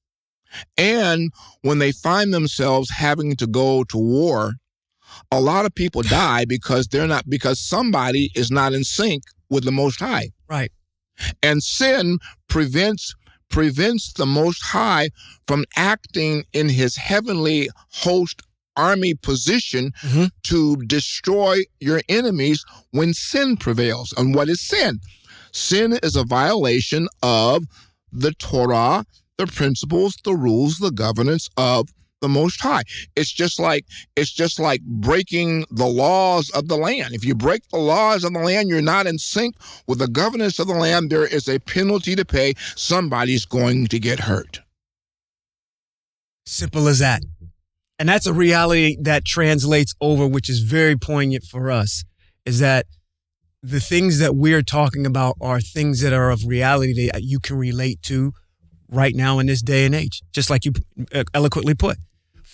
[0.79, 1.33] and
[1.63, 4.53] when they find themselves having to go to war,
[5.33, 9.65] a lot of people die because they're not because somebody is not in sync with
[9.65, 10.73] the Most High, Right.
[11.43, 13.15] and sin prevents
[13.51, 15.11] prevents the Most High
[15.47, 17.69] from acting in His heavenly
[18.03, 18.43] host
[18.77, 20.31] army position Mhm.
[20.45, 24.13] to destroy your enemies when sin prevails.
[24.17, 24.99] And what is sin?
[25.53, 27.65] Sin is a violation of
[28.11, 29.05] the Torah,
[29.39, 31.91] the principles, the rules, the governance of
[32.25, 32.83] the Most High.
[33.15, 33.85] It's just like
[34.17, 37.15] it's just like breaking the laws of the land.
[37.15, 39.57] If you break the laws of the land, you're not in sync
[39.87, 41.11] with the governance of the land.
[41.11, 42.55] There is a penalty to pay.
[42.75, 44.61] Somebody's going to get hurt.
[46.47, 47.23] Simple as that.
[47.99, 52.05] And that's a reality that translates over, which is very poignant for us,
[52.45, 52.87] is that
[53.63, 57.57] the things that we're talking about are things that are of reality that you can
[57.57, 58.33] relate to
[58.91, 60.23] right now in this day and age.
[60.33, 60.73] Just like you
[61.15, 61.97] uh, eloquently put,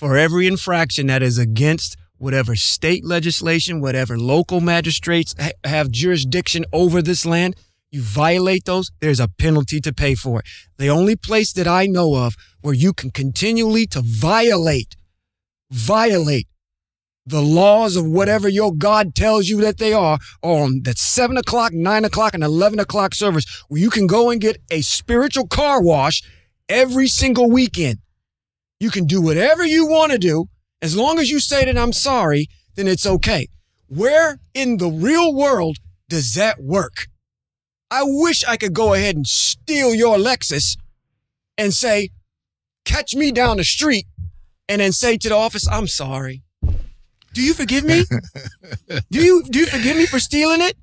[0.01, 6.65] for every infraction that is against whatever state legislation, whatever local magistrates ha- have jurisdiction
[6.73, 7.55] over this land,
[7.91, 10.47] you violate those, there's a penalty to pay for it.
[10.79, 14.97] The only place that I know of where you can continually to violate,
[15.71, 16.49] violate
[17.27, 21.75] the laws of whatever your God tells you that they are on that seven o'clock,
[21.75, 25.83] nine o'clock, and 11 o'clock service where you can go and get a spiritual car
[25.83, 26.23] wash
[26.71, 27.99] every single weekend.
[28.81, 30.47] You can do whatever you want to do.
[30.83, 33.47] As long as you say that I'm sorry, then it's okay.
[33.87, 35.77] Where in the real world
[36.09, 37.07] does that work?
[37.91, 40.79] I wish I could go ahead and steal your Lexus
[41.59, 42.11] and say,
[42.85, 44.07] catch me down the street
[44.69, 46.43] and then say to the office, I'm sorry.
[47.33, 48.05] Do you forgive me?
[49.11, 50.77] do you do you forgive me for stealing it?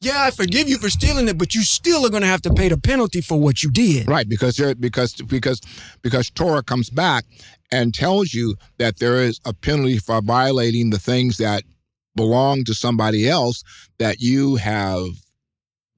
[0.00, 2.52] Yeah, I forgive you for stealing it, but you still are going to have to
[2.52, 4.06] pay the penalty for what you did.
[4.08, 5.60] Right, because there, because because
[6.02, 7.24] because Torah comes back
[7.72, 11.62] and tells you that there is a penalty for violating the things that
[12.14, 13.62] belong to somebody else
[13.98, 15.06] that you have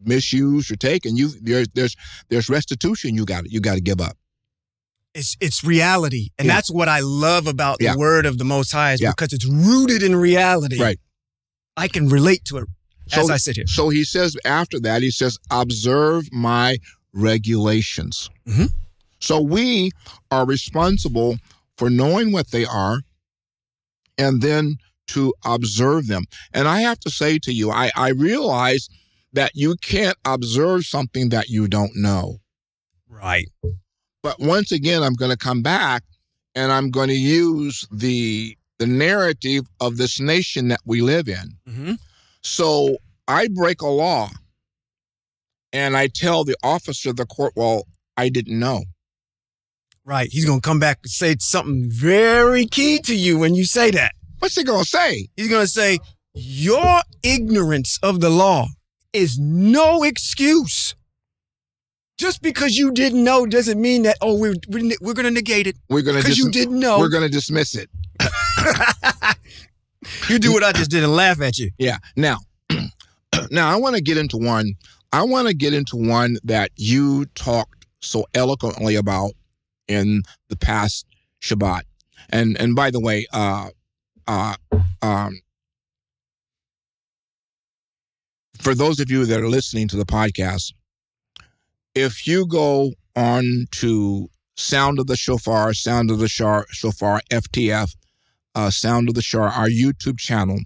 [0.01, 1.17] misused or taken.
[1.17, 1.97] You there's there's
[2.29, 4.17] there's restitution you got you got to give up.
[5.15, 6.55] It's it's reality, and Yeah.
[6.55, 7.93] that's what I love about Yeah.
[7.95, 9.11] the word of the Most High is Yeah.
[9.11, 10.81] because it's rooted in reality.
[10.81, 11.01] Right.
[11.77, 12.65] I can relate to it
[13.13, 13.67] as So- I sit here.
[13.67, 16.79] So he says after that, he says, observe my
[17.13, 18.31] regulations.
[18.47, 18.73] Mhm.
[19.21, 19.91] So we
[20.31, 21.39] are responsible
[21.77, 23.03] for knowing what they are
[24.17, 24.77] and then
[25.09, 26.25] to observe them.
[26.53, 28.89] And I have to say to you, I, I realize
[29.33, 32.41] that you can't observe something that you don't know.
[33.09, 33.49] Right.
[34.23, 36.03] But once again, I'm going to come back
[36.55, 41.57] and I'm going to use the the narrative of this nation that we live in.
[41.69, 41.95] Mm-hmm.
[42.49, 42.97] So
[43.29, 44.31] I break a law
[45.71, 48.85] and I tell the officer of the court, well, I didn't know.
[50.03, 50.31] Right.
[50.33, 53.91] He's going to come back and say something very key to you when you say
[53.91, 54.13] that.
[54.39, 55.29] What's he going to say?
[55.37, 55.99] He's going to say,
[56.33, 58.69] Your ignorance of the law
[59.13, 60.95] is no excuse.
[62.17, 65.67] Just because you didn't know doesn't mean that, oh, we're, we're, we're going to negate
[65.67, 66.99] it We're going to because you didn't know.
[66.99, 67.91] we're going to dismiss it.
[70.29, 71.71] you do what I just did and laugh at you.
[71.79, 71.99] Yeah.
[72.17, 72.39] Now,
[73.51, 74.75] now I want to get into one.
[75.13, 79.33] I want to get into one that you talked so eloquently about
[79.87, 81.07] in the past
[81.43, 81.83] Shabbat.
[82.31, 83.71] And and by the way, uh,
[84.27, 84.55] uh,
[85.01, 85.41] um,
[88.61, 90.73] for those of you that are listening to the podcast,
[91.95, 97.95] if you go on to Sound of the Shofar, Sound of the Shofar, FTF,
[98.55, 100.61] uh, Sound of the Shore, our YouTube channel,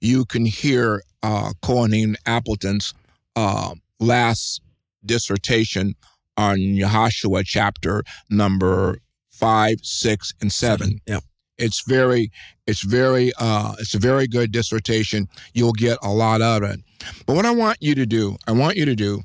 [0.00, 2.94] you can hear uh, Kohanim Appleton's
[3.34, 4.60] uh, last
[5.04, 5.94] dissertation
[6.36, 8.98] on Yahashua chapter number
[9.30, 11.00] five, six, and seven.
[11.06, 11.24] Yep.
[11.56, 12.30] It's very,
[12.66, 15.28] it's very, uh, it's a very good dissertation.
[15.52, 16.80] You'll get a lot out of it.
[17.26, 19.22] But what I want you to do, I want you to do,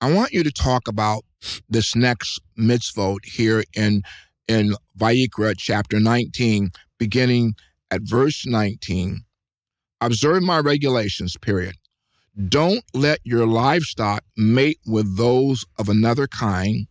[0.00, 1.24] I want you to talk about
[1.68, 4.02] this next mitzvot here in
[4.48, 7.54] in Vayikra chapter 19, beginning
[7.90, 9.24] at verse 19.
[10.00, 11.76] Observe my regulations, period.
[12.48, 16.88] Don't let your livestock mate with those of another kind.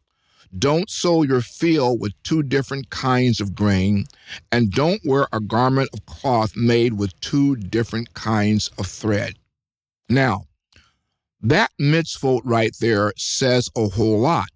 [0.57, 4.05] Don't sow your field with two different kinds of grain.
[4.51, 9.33] And don't wear a garment of cloth made with two different kinds of thread.
[10.07, 10.45] Now,
[11.41, 14.47] that mitzvot right there says a whole lot.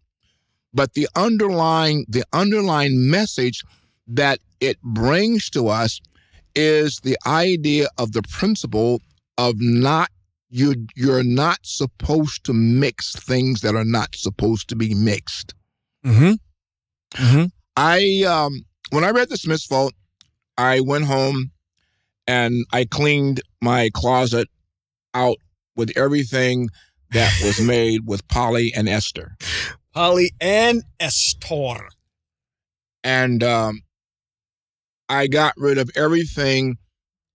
[0.74, 3.64] But the underlying the underlying message
[4.08, 6.00] that it brings to us
[6.56, 9.02] is the idea of the principle
[9.38, 10.10] of not
[10.50, 15.54] you you're not supposed to mix things that are not supposed to be mixed.
[16.06, 16.34] Mm-hmm.
[17.22, 17.46] Mm-hmm.
[17.76, 19.92] I um when I read the Smiths mitzvot,
[20.58, 21.52] I went home
[22.26, 24.48] and I cleaned my closet
[25.14, 25.38] out
[25.76, 26.70] with everything
[27.12, 29.36] that was made with Polly and Esther.
[29.98, 31.90] Polly and Estor.
[33.04, 33.82] and um,
[35.10, 36.78] I got rid of everything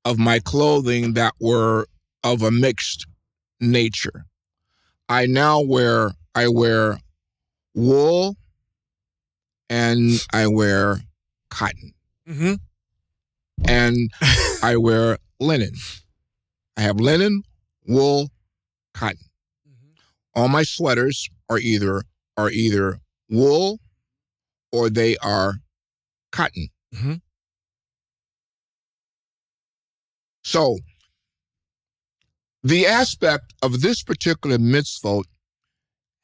[0.04, 1.88] of my clothing that were
[2.22, 3.04] of a mixed
[3.60, 4.26] nature.
[5.08, 6.98] I now wear I wear
[7.74, 8.36] wool
[9.68, 11.00] and I wear
[11.50, 11.94] cotton
[12.28, 12.54] Mm-hmm.
[13.64, 14.10] and
[14.62, 15.72] I wear linen.
[16.76, 17.42] I have linen,
[17.88, 18.30] wool,
[18.94, 19.18] cotton.
[20.36, 22.02] All my sweaters are either
[22.36, 23.80] are either wool
[24.70, 25.56] or they are
[26.30, 26.68] cotton.
[26.94, 27.20] Mhm.
[30.42, 30.78] So
[32.62, 35.24] the aspect of this particular mitzvot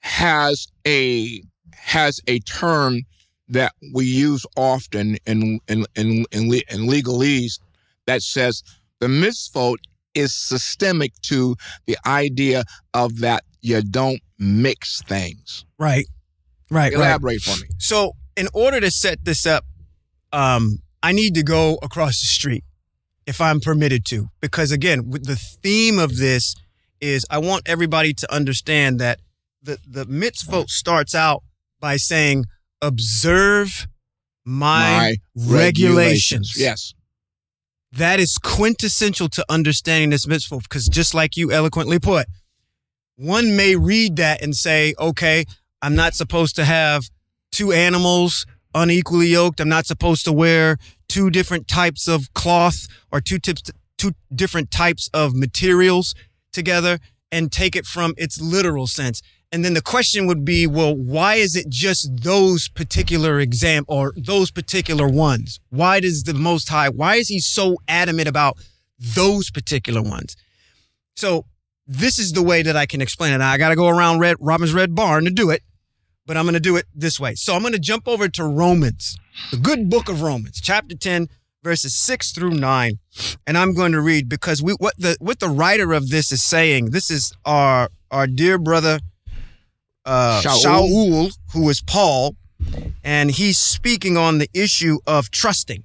[0.01, 1.43] has a
[1.73, 3.03] has a term
[3.49, 7.59] that we use often in in in in, in legalese
[8.07, 8.63] that says
[9.01, 9.77] the mitzvot
[10.15, 15.65] is systemic to the idea of that you don't mix things.
[15.79, 16.07] Right.
[16.71, 16.93] Right.
[16.93, 16.95] Right.
[16.95, 17.69] Elaborate for me.
[17.79, 19.65] So, in order to set this up,
[20.33, 22.65] um, I need to go across the street
[23.27, 26.55] if I'm permitted to, because again, with the theme of this
[27.01, 29.21] is I want everybody to understand that
[29.63, 31.43] the the mitzvot starts out
[31.81, 32.47] by saying,
[32.83, 33.87] "Observe
[34.45, 36.95] my, regulations." Yes.
[37.93, 42.27] That is quintessential to understanding this mitzvah because just like you eloquently put,
[43.19, 45.45] one may read that and say, okay,
[45.83, 47.11] I'm not supposed to have
[47.51, 49.61] two animals unequally yoked.
[49.61, 50.79] I'm not supposed to wear
[51.09, 53.63] two different types of cloth or two tips,
[53.97, 56.15] two different types of materials
[56.53, 56.99] together
[57.33, 59.21] and take it from its literal sense.
[59.51, 64.13] And then the question would be, well, why is it just those particular exam or
[64.17, 65.59] those particular ones?
[65.71, 68.59] Why does the Most High, why is he so adamant about
[68.99, 70.37] those particular ones?
[71.17, 71.47] So
[71.89, 73.39] this is the way that I can explain it.
[73.39, 75.63] Now, I got to go around Red Robin's Red Barn to do it,
[76.27, 77.35] but I'm going to do it this way.
[77.35, 79.19] So I'm going to jump over to Romans,
[79.51, 81.29] the good book of Romans, chapter 10,
[81.65, 82.99] verses 6 through 9.
[83.47, 86.43] And I'm going to read because we what the what the writer of this is
[86.43, 89.01] saying, this is our our dear brother
[90.05, 90.65] uh Shaul.
[90.65, 92.37] Shaul, who is Paul,
[93.03, 95.85] and he's speaking on the issue of trusting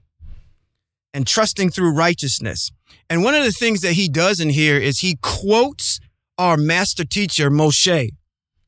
[1.14, 2.72] and trusting through righteousness.
[3.10, 6.00] And one of the things that he does in here is he quotes
[6.38, 8.10] our master teacher, Moshe,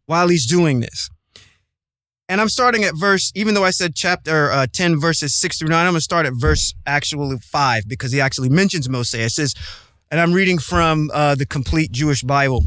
[0.06, 1.10] while he's doing this.
[2.28, 5.70] And I'm starting at verse, even though I said chapter uh, 10, verses 6 through
[5.70, 9.14] 9, I'm going to start at verse actually 5 because he actually mentions Moshe.
[9.14, 9.54] It says,
[10.10, 12.64] and I'm reading from uh, the complete Jewish Bible.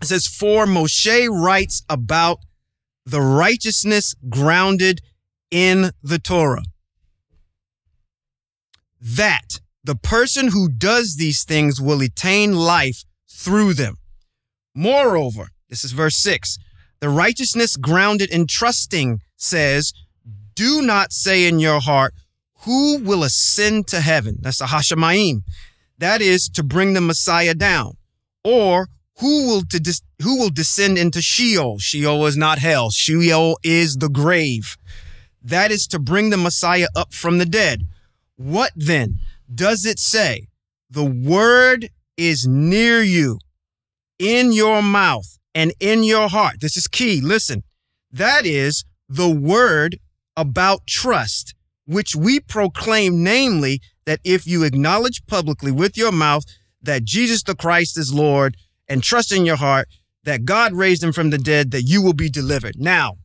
[0.00, 2.38] It says, For Moshe writes about
[3.06, 5.00] the righteousness grounded
[5.50, 6.62] in the Torah.
[9.00, 13.96] That the person who does these things will attain life through them.
[14.74, 16.58] Moreover, this is verse 6
[17.00, 19.94] the righteousness grounded in trusting says,
[20.54, 22.14] Do not say in your heart,
[22.64, 24.36] Who will ascend to heaven?
[24.40, 25.42] That's the Hashemayim.
[25.96, 27.96] That is to bring the Messiah down.
[28.44, 28.88] Or
[29.18, 31.78] who will to dis- who will descend into Sheol?
[31.78, 32.90] Sheol is not hell.
[32.90, 34.76] Sheol is the grave.
[35.42, 37.86] That is to bring the Messiah up from the dead.
[38.40, 39.18] What then
[39.54, 40.48] does it say?
[40.88, 43.38] The word is near you,
[44.18, 46.56] in your mouth and in your heart.
[46.62, 47.20] This is key.
[47.20, 47.64] Listen,
[48.10, 49.98] that is the word
[50.38, 56.44] about trust, which we proclaim, namely, that if you acknowledge publicly with your mouth
[56.80, 58.56] that Jesus the Christ is Lord
[58.88, 59.86] and trust in your heart
[60.24, 62.76] that God raised him from the dead, that you will be delivered.
[62.78, 63.16] Now,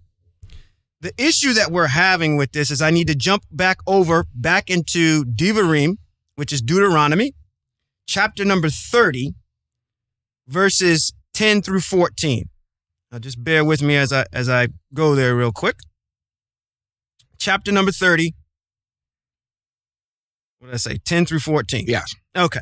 [1.06, 4.72] the issue that we're having with this is I need to jump back over back
[4.72, 5.97] into Devarim,
[6.36, 7.36] which is Deuteronomy,
[8.08, 9.36] chapter number 30,
[10.47, 12.49] verses 10 through 14.
[13.12, 15.76] Now just bear with me as I as I go there real quick.
[17.38, 18.34] Chapter number 30.
[20.58, 20.97] What did I say?
[20.97, 21.86] 10 through 14.
[21.88, 22.16] Yes.
[22.36, 22.62] Okay.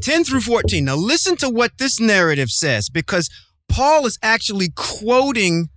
[0.00, 0.86] 10 through 14.
[0.86, 3.28] Now listen to what this narrative says because
[3.68, 5.68] Paul is actually quoting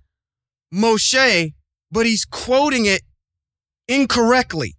[0.72, 1.52] Moshe,
[1.92, 3.02] but he's quoting it
[3.86, 4.74] incorrectly.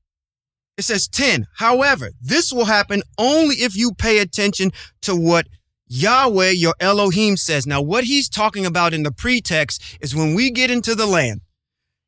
[0.78, 1.47] It says 10.
[1.57, 4.72] However, this will happen only if you pay attention
[5.03, 5.47] to what
[5.88, 7.68] Yahweh, your Elohim says.
[7.68, 11.41] Now, what he's talking about in the pretext is when we get into the land,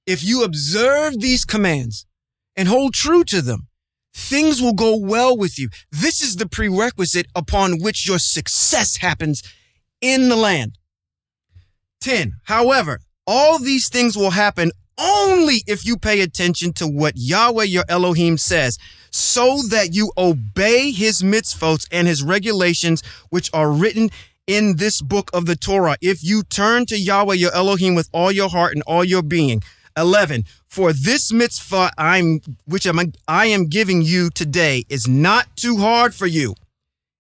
[0.08, 2.08] if you observe these commands
[2.56, 3.68] and hold true to them,
[4.14, 5.70] things will go well with you.
[5.91, 9.43] This is the prerequisite upon which your success happens
[10.01, 10.80] in the land.
[12.01, 12.34] 10.
[12.45, 17.84] However, all these things will happen only if you pay attention to what Yahweh your
[17.89, 18.78] Elohim says,
[19.12, 24.10] so that you obey his mitzvot and his regulations, which are written
[24.48, 25.98] in this book of the Torah.
[26.02, 29.62] If you turn to Yahweh your Elohim with all your heart and all your being.
[29.98, 30.43] 11.
[30.68, 36.14] For this mitzvah I'm, which I'm, I am giving you today is not too hard
[36.14, 36.54] for you.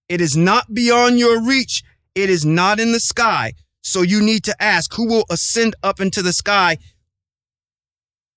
[0.09, 1.83] It is not beyond your reach.
[2.15, 3.53] It is not in the sky.
[3.81, 6.77] So you need to ask who will ascend up into the sky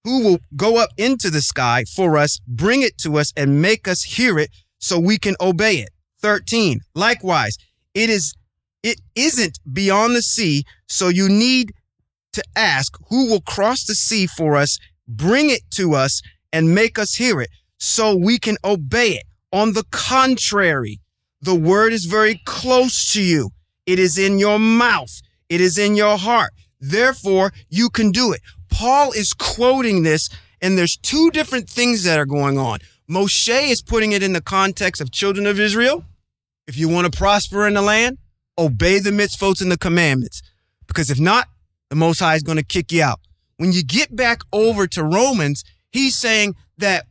[0.09, 3.86] who will go up into the sky for us, bring it to us, and make
[3.86, 5.90] us hear it so we can obey it.
[6.22, 6.80] 13.
[6.94, 7.59] Likewise,
[7.94, 8.34] it is
[8.82, 11.72] it isn't beyond the sea, so you need
[12.32, 16.98] to ask who will cross the sea for us, bring it to us, and make
[16.98, 19.24] us hear it so we can obey it.
[19.52, 21.00] On the contrary,
[21.42, 23.50] the word is very close to you.
[23.84, 25.20] It is in your mouth.
[25.48, 26.52] It is in your heart.
[26.80, 28.40] Therefore, you can do it.
[28.68, 30.28] Paul is quoting this,
[30.60, 32.78] and there's two different things that are going on.
[33.10, 36.04] Moshe is putting it in the context of children of Israel.
[36.66, 38.18] If you want to prosper in the land,
[38.58, 40.42] obey the mitzvot and the commandments.
[40.86, 41.48] Because if not,
[41.88, 43.20] the Most High is going to kick you out.
[43.56, 47.06] When you get back over to Romans, he's saying that,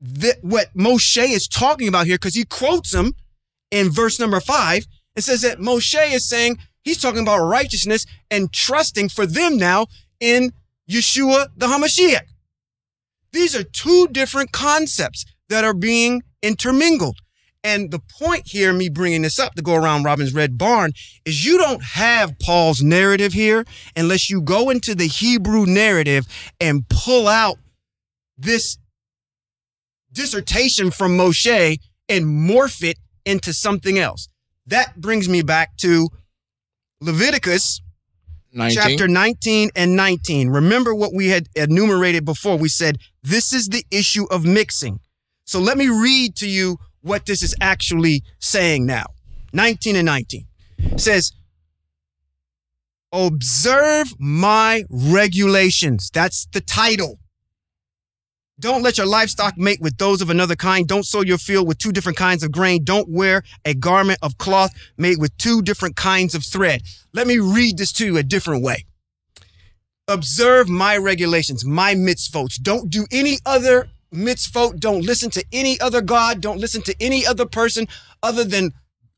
[0.00, 3.14] that what Moshe is talking about here, because he quotes him
[3.70, 8.52] in verse number five, it says that Moshe is saying he's talking about righteousness and
[8.52, 9.86] trusting for them now
[10.20, 10.52] in
[10.90, 12.26] Yeshua the Hamashiach.
[13.32, 17.18] These are two different concepts that are being intermingled.
[17.62, 20.92] And the point here, me bringing this up to go around Robin's Red Barn,
[21.24, 23.64] is you don't have Paul's narrative here
[23.96, 26.26] unless you go into the Hebrew narrative
[26.60, 27.58] and pull out
[28.38, 28.78] this
[30.12, 34.28] dissertation from Moshe and morph it into something else.
[34.66, 36.08] That brings me back to
[37.00, 37.80] Leviticus
[38.56, 38.76] 19.
[38.76, 40.48] chapter 19 and 19.
[40.48, 42.56] Remember what we had enumerated before.
[42.56, 45.00] We said this is the issue of mixing.
[45.44, 49.04] So let me read to you what this is actually saying now.
[49.52, 50.46] 19 and 19
[50.78, 51.32] it says,
[53.12, 56.10] Observe my regulations.
[56.12, 57.18] That's the title.
[58.58, 60.88] Don't let your livestock mate with those of another kind.
[60.88, 62.84] Don't sow your field with two different kinds of grain.
[62.84, 66.80] Don't wear a garment of cloth made with two different kinds of thread.
[67.12, 68.86] Let me read this to you a different way.
[70.08, 72.62] Observe my regulations, my mitzvot.
[72.62, 74.78] Don't do any other mitzvot.
[74.78, 76.40] Don't listen to any other God.
[76.40, 77.86] Don't listen to any other person
[78.22, 78.72] other than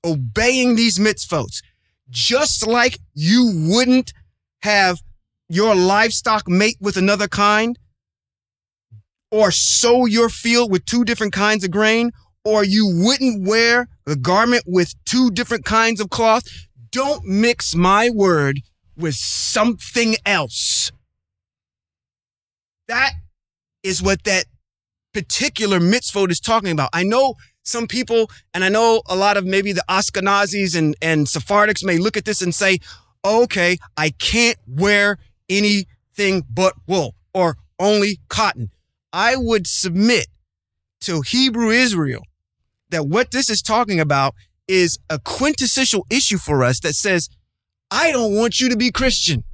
[0.04, 1.62] obeying these mitzvot.
[2.10, 4.12] Just like you wouldn't
[4.62, 5.00] have
[5.48, 7.78] your livestock mate with another kind,
[9.30, 12.12] or sow your field with two different kinds of grain,
[12.44, 16.44] or you wouldn't wear a garment with two different kinds of cloth.
[16.90, 18.60] Don't mix my word
[18.96, 20.90] with something else.
[22.88, 23.12] That
[23.82, 24.46] is what that
[25.12, 26.90] particular mitzvot is talking about.
[26.92, 31.26] I know some people, and I know a lot of maybe the Ashkenazis and, and
[31.26, 32.78] Sephardics may look at this and say,
[33.24, 35.18] okay, I can't wear
[35.48, 38.70] anything but wool or only cotton.
[39.12, 40.26] I would submit
[41.02, 42.22] to Hebrew Israel
[42.90, 44.34] that what this is talking about
[44.66, 47.28] is a quintessential issue for us that says,
[47.90, 49.44] I don't want you to be Christian.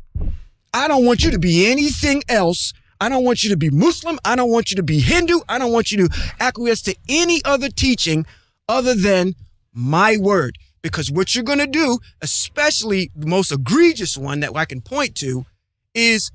[0.73, 2.73] I don't want you to be anything else.
[3.01, 4.19] I don't want you to be Muslim.
[4.25, 5.41] I don't want you to be Hindu.
[5.49, 8.27] I don't want you to acquiesce to any other teaching
[8.69, 9.35] other than
[9.73, 10.59] my word.
[10.83, 15.15] Because what you're going to do, especially the most egregious one that I can point
[15.17, 15.47] to,
[15.95, 16.31] is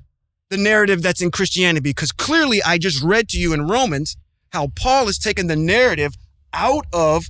[0.50, 1.80] the narrative that's in Christianity.
[1.80, 4.16] Because clearly, I just read to you in Romans
[4.52, 6.14] how Paul has taken the narrative
[6.52, 7.26] out of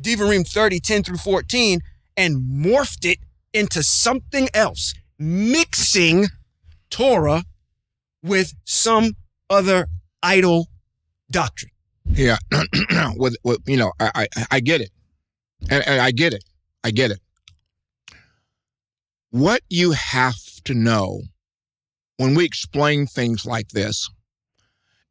[0.00, 1.80] Devarim 30, 10 through 14,
[2.16, 3.18] and morphed it
[3.52, 6.28] into something else, mixing
[6.90, 7.44] Torah
[8.22, 9.12] with some
[9.50, 9.88] other
[10.22, 10.68] idol
[11.30, 11.70] doctrine.
[12.04, 12.38] Yeah,
[13.16, 14.90] with, with you know, I, I I get it,
[15.70, 16.44] and, and I get it,
[16.82, 17.20] I get it.
[19.30, 21.22] What you have to know
[22.22, 24.08] when we explain things like this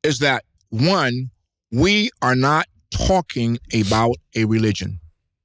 [0.01, 1.30] is that one,
[1.70, 5.01] we are not talking about a religion.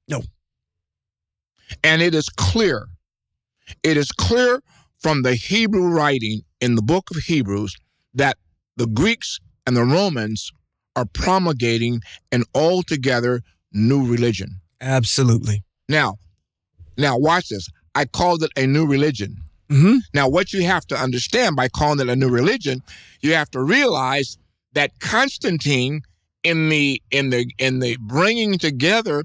[0.07, 0.21] No.
[1.83, 2.87] And it is clear,
[3.83, 4.61] it is clear
[4.97, 7.75] from the Hebrew writing in the book of Hebrews
[8.13, 8.37] that
[8.77, 10.49] the Greeks and the Romans
[10.95, 11.99] are promulgating
[12.31, 13.41] an altogether
[13.73, 14.61] new religion.
[14.79, 15.65] Absolutely.
[15.89, 16.15] Now,
[16.97, 17.67] now watch this.
[17.93, 19.43] I called it a new religion.
[19.69, 19.97] Mm-hmm.
[20.13, 22.81] Now, what you have to understand by calling it a new religion,
[23.21, 24.37] you have to realize
[24.73, 26.01] that Constantine,
[26.43, 29.23] in the in the in the bringing together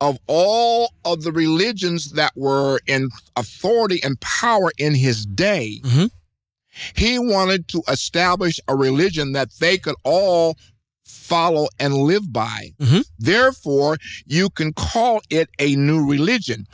[0.00, 6.10] of all of the religions that were in authority and power in his day, Mhm.
[6.96, 10.56] he wanted to establish a religion that they could all
[11.04, 12.72] follow and live by.
[12.80, 13.04] Mhm.
[13.18, 16.66] Therefore, you can call it a new religion.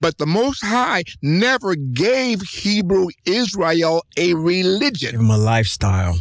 [0.00, 5.12] But the Most High never gave Hebrew Israel a religion.
[5.12, 6.18] Gave him a lifestyle.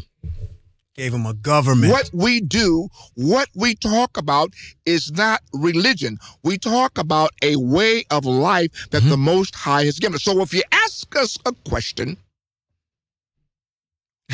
[0.96, 1.92] Gave him a government.
[1.92, 4.54] What we do, what we talk about
[4.86, 6.20] is not religion.
[6.44, 9.10] We talk about a way of life that Mhm.
[9.10, 10.24] the Most High has given us.
[10.24, 12.18] So if you ask us a question,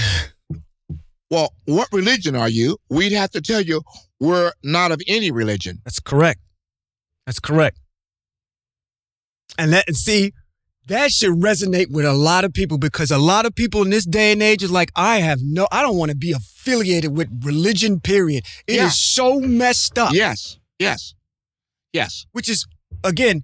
[1.29, 2.77] well, what religion are you?
[2.89, 3.81] We'd have to tell you
[4.19, 5.79] we're not of any religion.
[5.85, 6.41] That's correct.
[7.25, 7.79] That's correct.
[9.57, 10.33] And that and see,
[10.87, 14.05] that should resonate with a lot of people because a lot of people in this
[14.05, 17.29] day and age is like, I have no, I don't want to be affiliated with
[17.43, 18.45] religion, period.
[18.67, 18.89] It is Yeah.
[18.89, 20.13] so messed up.
[20.13, 21.13] Yes, yes,
[21.93, 22.25] yes.
[22.31, 22.65] Which is,
[23.03, 23.43] again,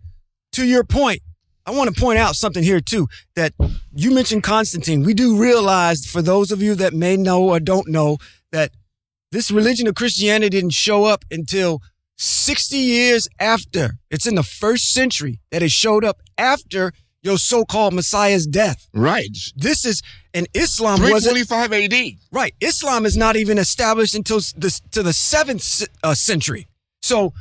[0.53, 1.21] to your point,
[1.67, 3.53] I want to point out something here too that
[3.95, 5.03] you mentioned Constantine.
[5.03, 8.17] We do realize, for those of you that may know or don't know,
[8.51, 8.71] that
[9.31, 11.81] this religion of Christianity didn't show up until
[12.17, 13.91] 60 years after.
[14.09, 18.87] It's in the first century that it showed up after your so-called Messiah's death.
[18.93, 19.35] Right.
[19.55, 20.01] This is,
[20.33, 22.19] and Islam wasn't 325 AD.
[22.31, 22.53] Right.
[22.61, 26.67] Islam is not even established until the to the seventh uh, century.
[27.01, 27.33] So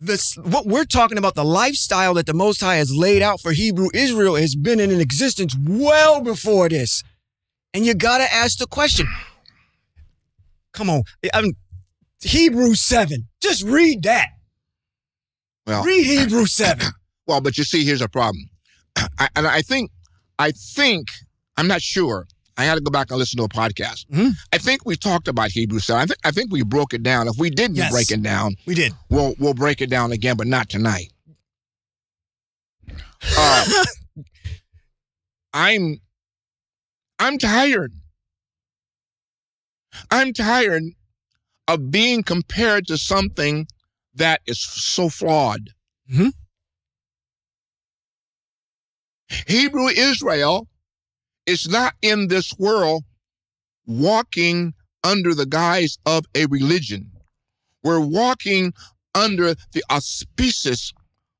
[0.00, 3.52] this what we're talking about the lifestyle that the Most High has laid out for
[3.52, 7.02] Hebrew Israel has been in existence well before this,
[7.74, 9.06] and you got to ask the question.
[10.72, 11.02] Come on,
[11.34, 11.52] I'm,
[12.22, 13.28] Hebrew seven.
[13.40, 14.28] Just read that.
[15.66, 16.88] Well, Read Hebrew seven.
[17.26, 18.48] Well, but you see, here's a problem.
[19.18, 19.90] I, and I think,
[20.38, 21.08] I think,
[21.56, 22.26] I'm not sure.
[22.56, 24.06] I had to go back and listen to a podcast.
[24.10, 24.32] Mhm.
[24.52, 26.02] I think we talked about Hebrew 7.
[26.02, 27.28] I think, I think we broke it down.
[27.28, 27.90] If we didn't Yes.
[27.92, 28.92] break it down, We did.
[29.08, 31.12] we'll, we'll break it down again, but not tonight.
[33.36, 33.84] Uh,
[35.54, 36.00] I'm,
[37.18, 37.92] I'm tired.
[40.10, 40.82] I'm tired
[41.70, 43.64] of being compared to something
[44.12, 45.70] that is so flawed.
[46.12, 46.32] Mhm.
[49.46, 50.68] Hebrew Israel
[51.46, 53.04] is not in this world
[53.86, 57.12] walking under the guise of a religion.
[57.84, 58.72] We're walking
[59.14, 60.92] under the auspices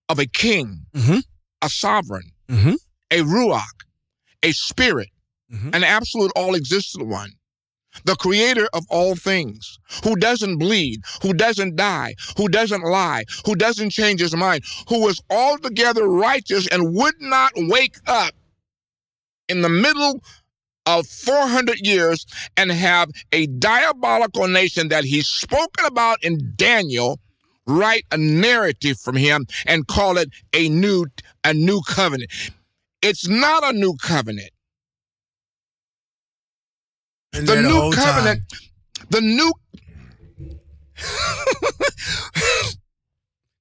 [0.09, 1.25] of a king, Mhm.
[1.61, 2.77] a sovereign, Mhm.
[3.11, 3.81] a ruach,
[4.45, 5.11] a spirit,
[5.53, 5.75] Mhm.
[5.75, 7.33] an absolute all existent one.
[8.05, 13.55] The creator of all things, who doesn't bleed, who doesn't die, who doesn't lie, who
[13.55, 18.35] doesn't change his mind, who is altogether righteous and would not wake up
[19.49, 20.23] in the middle
[20.87, 22.27] of 400 years
[22.57, 27.21] and have a diabolical nation that he's spoken about in Daniel
[27.67, 31.07] write a narrative from him and call it a new
[31.45, 32.31] a new covenant.
[33.03, 34.51] It's not a new covenant.
[37.33, 38.61] And The new covenant, time.
[39.11, 39.53] the new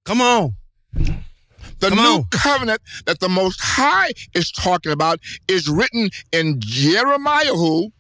[0.06, 0.56] Come on.
[0.94, 2.24] The Come new on.
[2.32, 7.92] covenant that the Most High is talking about is written in Jeremiah who,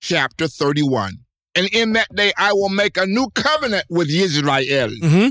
[0.00, 1.14] chapter 31.
[1.56, 4.90] And in that day I will make a new covenant with Israel.
[5.02, 5.28] hmm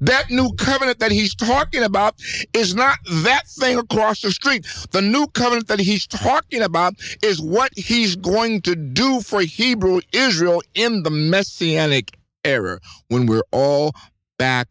[0.00, 2.14] That new covenant that he's talking about
[2.52, 4.66] is not that thing across the street.
[4.90, 10.00] The new covenant that he's talking about is what he's going to do for Hebrew
[10.12, 13.92] Israel in the messianic era when we're all
[14.38, 14.68] back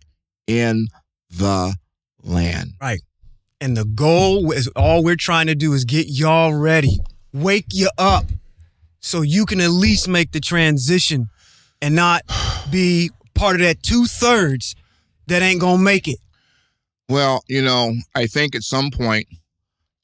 [0.48, 0.88] in
[1.30, 1.76] the
[2.24, 2.72] land.
[2.82, 3.02] Right.
[3.60, 7.00] And the goal is all we're trying to do is get y'all ready,
[7.32, 8.26] wake you up,
[9.00, 11.30] so you can at least make the transition
[11.82, 12.24] and not
[12.72, 14.76] be part of that two thirds
[15.28, 16.20] that ain't gonna make it.
[17.10, 19.28] Well, you know, I think at some point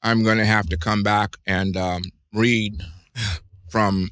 [0.02, 2.02] I'm to have to come back and um,
[2.32, 2.80] read
[3.70, 4.10] from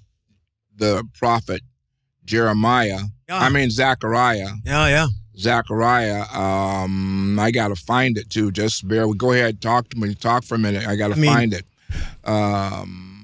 [0.75, 1.63] the prophet
[2.25, 3.01] Jeremiah.
[3.29, 4.51] Yeah, I mean, Zechariah.
[4.65, 5.07] yeah, yeah.
[5.39, 6.23] Zechariah.
[6.33, 8.51] Um, I got to find it too.
[8.51, 9.07] Just bear.
[9.15, 10.15] Go ahead, talk to me.
[10.15, 10.87] Talk for a minute.
[10.87, 11.65] I got to I mean- find it.
[12.25, 13.16] Um,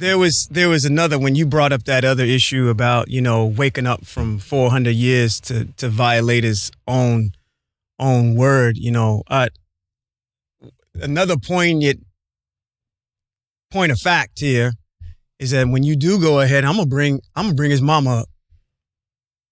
[0.00, 3.44] There was there was another when you brought up that other issue about you know
[3.44, 7.32] waking up from 400 years to to violate his own
[7.98, 8.78] own word.
[8.78, 9.50] You know, uh,
[10.94, 12.06] another poignant
[13.70, 14.72] point of fact here
[15.38, 18.20] is that when you do go ahead, I'm gonna bring I'm gonna bring his mama
[18.20, 18.28] up.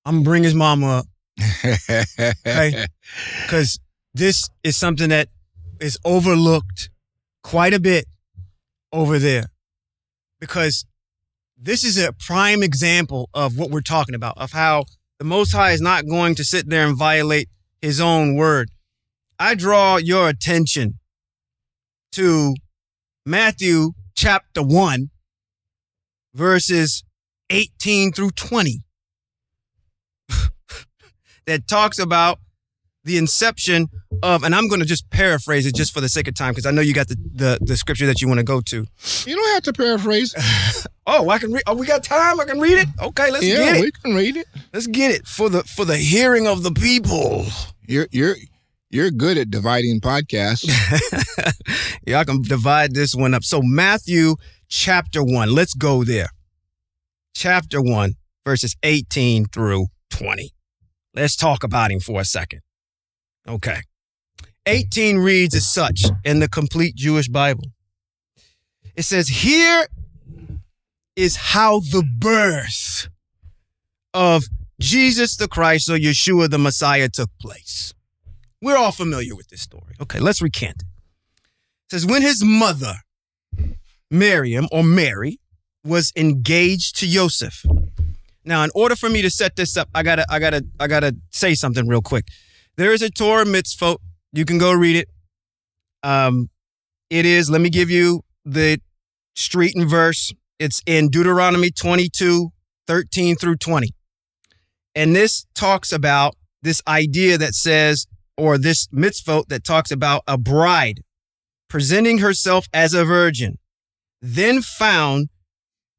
[0.07, 1.07] I'm gonna bring his mama up
[2.47, 2.87] Okay.
[3.43, 3.79] because
[4.15, 5.29] this is something that
[5.79, 6.89] is overlooked
[7.43, 8.07] quite a bit
[8.95, 9.51] over there
[10.41, 10.85] because
[11.57, 14.85] this is a prime example of what we're talking about of how
[15.19, 17.49] the most high is not going to sit there and violate
[17.83, 18.71] his own word.
[19.39, 20.99] I draw your attention
[22.13, 22.55] to
[23.27, 25.11] matthew chapter 1
[26.35, 27.05] verses
[27.51, 28.83] 18 through 20
[31.47, 32.39] that talks about
[33.09, 33.89] the inception
[34.23, 36.67] of, and I'm going to just paraphrase it just for the sake of time because
[36.67, 38.87] I know you got the, the, the scripture that you want to go to.
[39.27, 40.35] you don't have to paraphrase.
[41.11, 41.63] Oh, I can read.
[41.67, 42.39] Oh, we got time.
[42.39, 42.87] I can read it.
[43.01, 43.81] Okay, let's yeah, get it.
[43.81, 44.47] we can read it.
[44.75, 47.47] Let's get it for the for the hearing of the people.
[47.87, 48.37] You're you're
[48.91, 50.69] you're good at dividing podcasts.
[52.07, 53.43] Y'all can divide this one up.
[53.43, 54.37] So Matthew
[54.69, 55.55] chapter one.
[55.55, 56.29] Let's go there.
[57.35, 60.53] Chapter one, verses 18 through 20.
[61.15, 62.61] Let's talk about him for a second.
[63.49, 63.81] Okay.
[64.67, 67.65] 18 reads as such in the complete Jewish Bible.
[68.95, 69.89] It says, Here
[71.17, 73.09] is how the birth
[74.13, 74.45] of
[74.81, 77.95] Jesus the Christ or Yeshua the Messiah took place.
[78.61, 79.95] We're all familiar with this story.
[80.01, 80.87] Okay, let's recant it.
[81.87, 82.95] It says, When his mother,
[84.11, 85.41] Miriam or Mary,
[85.85, 87.65] was engaged to Joseph.
[88.45, 91.17] Now, in order for me to set this up, I gotta, I gotta, I gotta
[91.31, 92.27] say something real quick.
[92.79, 93.97] There is a Torah mitzvot.
[94.33, 95.09] You can go read it.
[96.05, 96.49] Um,
[97.11, 97.51] it is.
[97.51, 98.81] Let me give you the
[99.35, 100.33] street and verse.
[100.61, 102.51] It's in Deuteronomy 22,
[102.87, 103.91] 13 through 20.
[104.95, 108.07] And this talks about this idea that says,
[108.37, 111.01] or this mitzvot that talks about a bride
[111.69, 113.59] presenting herself as a virgin,
[114.23, 115.31] then found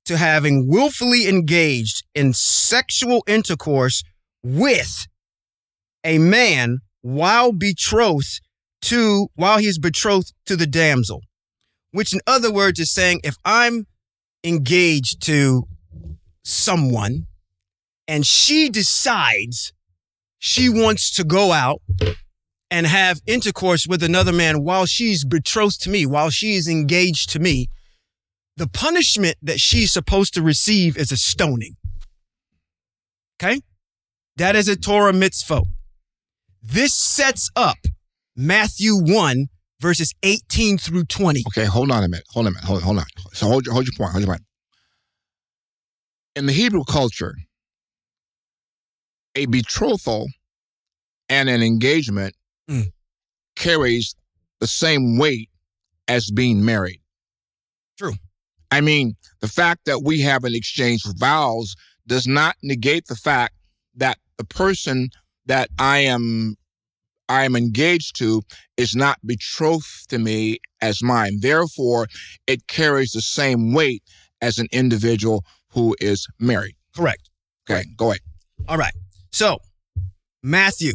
[0.06, 4.02] to having willfully engaged in sexual intercourse
[4.42, 5.08] with
[6.04, 8.42] a man while betrothed
[8.82, 11.22] to while he's betrothed to the damsel.
[11.92, 13.88] Which in other words is saying if i'm
[14.44, 15.64] engaged to
[16.44, 17.28] someone
[18.08, 19.74] and she decides
[20.38, 21.82] she wants to go out
[22.72, 27.30] and have intercourse with another man while she's betrothed to me while she is engaged
[27.32, 27.68] to me
[28.56, 31.78] the punishment that she's supposed to receive is a stoning.
[33.42, 33.62] Okay?
[34.36, 35.64] That is a torah mitzvah
[36.72, 37.78] this sets up
[38.36, 39.48] Matthew 1,
[39.80, 41.44] verses 18 through 20.
[41.48, 42.26] Okay, hold on a minute.
[42.30, 42.66] Hold on a minute.
[42.66, 43.06] Hold, hold on.
[43.34, 44.12] So hold your, hold your point.
[44.12, 44.44] Hold your point.
[46.36, 47.36] In the Hebrew culture,
[49.36, 50.28] a betrothal
[51.28, 52.36] and an engagement
[52.70, 52.92] Mm.
[53.56, 54.16] carries
[54.60, 55.50] the same weight
[56.08, 57.02] as being married.
[57.98, 58.14] True.
[58.70, 63.16] I mean, the fact that we have an exchange exchanged vows does not negate the
[63.16, 63.56] fact
[63.96, 65.10] that the person
[65.48, 66.58] that I am
[67.30, 68.42] I am engaged to
[68.76, 71.38] is not betrothed to me as mine.
[71.42, 72.08] Therefore,
[72.48, 74.04] it carries the same weight
[74.42, 76.76] as an individual who is married.
[76.96, 77.30] Correct.
[77.70, 78.22] Okay, go ahead.
[78.68, 78.94] All right.
[79.32, 79.60] So,
[80.42, 80.94] Matthew,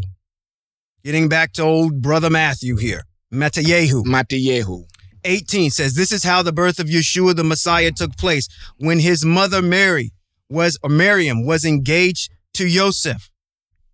[1.05, 4.05] getting back to old brother Matthew here, Matayehu.
[4.05, 4.85] Matayehu.
[5.25, 9.25] 18 says, This is how the birth of Yeshua the Messiah took place when his
[9.25, 10.13] mother Mary
[10.51, 13.31] was, or Miriam was engaged to Joseph.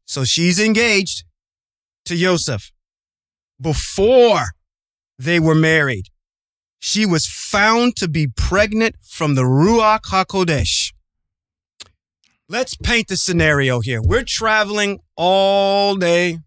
[0.07, 1.25] So she's engaged
[2.07, 2.71] to Joseph
[3.61, 4.47] before
[5.19, 6.07] they were married.
[6.79, 10.93] She was found to be pregnant from the Ruach HaKodesh.
[12.49, 14.01] Let's paint the scenario here.
[14.03, 16.39] We're traveling all day,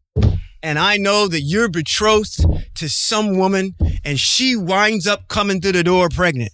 [0.62, 2.44] and I know that you're betrothed
[2.76, 6.52] to some woman, and she winds up coming through the door pregnant.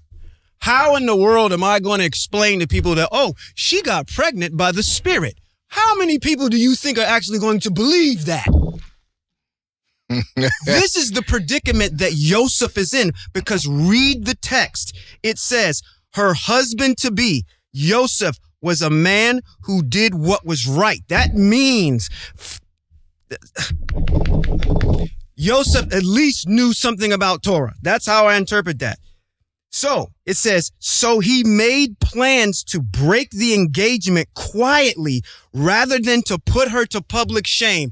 [0.60, 4.08] How in the world am I going to explain to people that, oh, she got
[4.08, 5.40] pregnant by the Spirit?
[5.70, 8.48] How many people do you think are actually going to believe that?
[10.66, 14.98] This is the predicament that Joseph is in because read the text.
[15.24, 15.82] It says,
[16.16, 21.02] her husband to be, Joseph, was a man who did what was right.
[21.08, 22.10] That means
[25.38, 27.76] Joseph at least knew something about Torah.
[27.82, 29.00] That's how I interpret that.
[29.72, 35.22] So it says, so he made plans to break the engagement quietly
[35.54, 37.92] rather than to put her to public shame.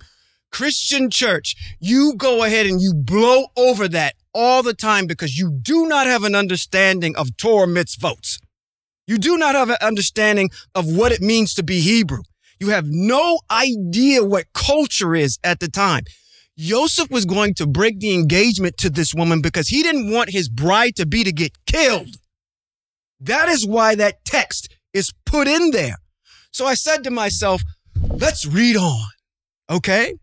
[0.51, 5.51] Christian church, you go ahead and you blow over that all the time because you
[5.51, 8.39] do not have an understanding of Torah mitzvot.
[9.07, 12.23] You do not have an understanding of what it means to be Hebrew.
[12.59, 16.03] You have no idea what culture is at the time.
[16.57, 20.49] Joseph was going to break the engagement to this woman because he didn't want his
[20.49, 22.15] bride to be to get killed.
[23.19, 25.97] That is why that text is put in there.
[26.51, 27.61] So I said to myself,
[27.95, 29.07] let's read on.
[29.69, 30.15] Okay.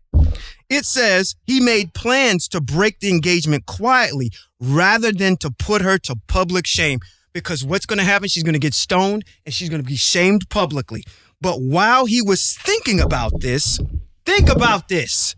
[0.69, 5.97] It says he made plans to break the engagement quietly rather than to put her
[5.99, 6.99] to public shame
[7.33, 8.29] because what's going to happen?
[8.29, 11.03] She's going to get stoned and she's going to be shamed publicly.
[11.41, 13.79] But while he was thinking about this,
[14.25, 15.35] think about this.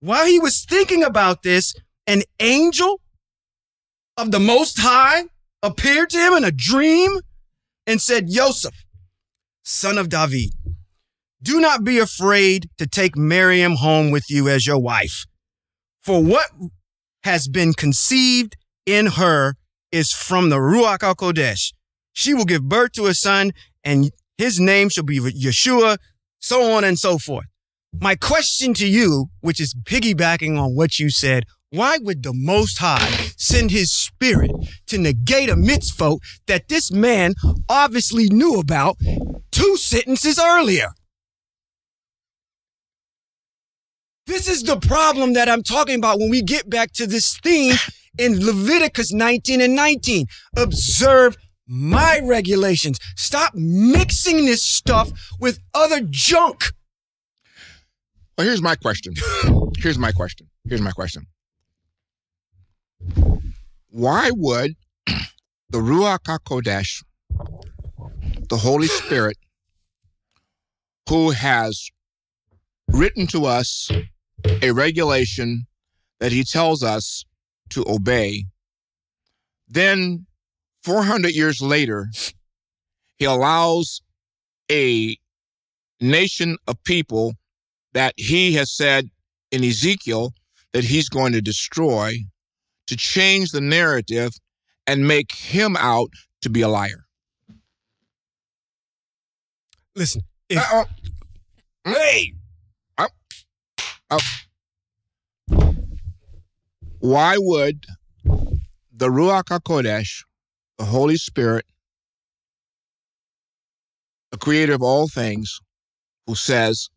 [0.00, 1.74] While he was thinking about this,
[2.06, 3.00] an angel
[4.16, 5.24] of the Most High
[5.62, 7.18] appeared to him in a dream
[7.86, 8.86] and said, Joseph,
[9.64, 10.54] son of David,
[11.42, 15.24] do not be afraid to take Miriam home with you as your wife.
[16.02, 16.46] For what
[17.24, 19.54] has been conceived in her
[19.92, 21.72] is from the Ruach HaKodesh.
[22.12, 23.52] She will give birth to a son,
[23.84, 25.98] and his name shall be Yeshua,
[26.38, 27.46] so on and so forth.
[27.92, 32.78] My question to you, which is piggybacking on what you said, why would the Most
[32.78, 34.50] High send his spirit
[34.86, 37.34] to negate a mitzvot that this man
[37.68, 38.96] obviously knew about
[39.50, 40.92] two sentences earlier?
[44.30, 47.74] This is the problem that I'm talking about when we get back to this theme
[48.16, 50.26] in Leviticus 19 and 19.
[50.56, 53.00] Observe my regulations.
[53.16, 55.10] Stop mixing this stuff
[55.40, 56.62] with other junk.
[58.38, 59.14] Well, here's my question.
[59.78, 60.48] Here's my question.
[60.64, 61.26] Here's my question.
[63.88, 64.76] Why would
[65.70, 67.02] the Ruach HaKodesh,
[68.48, 69.38] the Holy Spirit,
[71.08, 71.88] who has
[72.86, 73.90] written to us
[74.62, 75.66] a regulation
[76.18, 77.24] that he tells us
[77.70, 78.44] to obey.
[79.68, 80.26] Then
[80.82, 82.08] 400 years later,
[83.16, 84.00] he allows
[84.70, 85.16] a
[86.00, 87.34] nation of people
[87.92, 89.08] that he has said
[89.50, 90.32] in Ezekiel
[90.72, 92.14] that he's going to destroy
[92.86, 94.32] to change the narrative
[94.86, 96.10] and make him out
[96.42, 97.04] to be a liar.
[99.94, 100.62] Listen, if,
[101.84, 102.32] hey,
[104.10, 104.18] uh,
[106.98, 107.86] why would
[108.92, 110.24] the Ruach HaKodesh,
[110.78, 111.64] the Holy Spirit,
[114.30, 115.60] the creator of all things,
[116.26, 116.90] who says,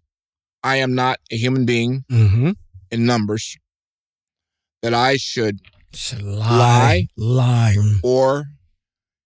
[0.64, 2.51] I am not a human being mm-hmm.
[2.91, 3.57] in numbers,
[4.82, 5.59] that I should,
[5.93, 8.45] should lie, lie, lie, or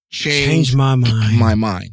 [0.10, 1.40] change, change my mind.
[1.40, 1.92] My mind.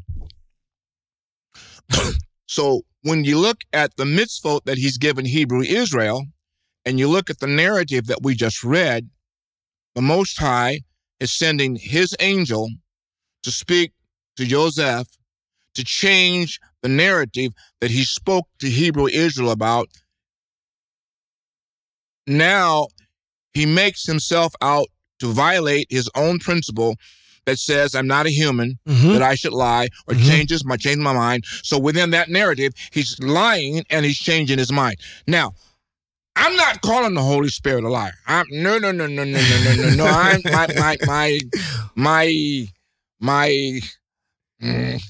[2.46, 6.24] so when you look at the mitzvot that he's given Hebrew Israel,
[6.86, 9.10] and you look at the narrative that we just read,
[9.94, 10.80] the Most High
[11.20, 12.70] is sending his angel
[13.42, 13.92] to speak
[14.36, 15.06] to Joseph
[15.74, 17.52] to change the narrative
[17.82, 19.88] that he spoke to Hebrew Israel about.
[22.26, 22.88] Now
[23.52, 24.86] he makes himself out
[25.18, 26.96] to violate his own principle
[27.46, 29.12] that says I'm not a human, mm-hmm.
[29.12, 30.28] that I should lie, or mm-hmm.
[30.28, 31.44] changes my change my mind.
[31.62, 34.96] So within that narrative, he's lying and he's changing his mind.
[35.26, 35.54] Now,
[36.36, 38.14] I'm not calling the Holy Spirit a liar.
[38.26, 40.06] I'm no no no no no no no no no.
[40.06, 41.40] I'm my my my
[41.94, 42.66] my
[43.20, 43.80] my.
[44.62, 45.02] Mm,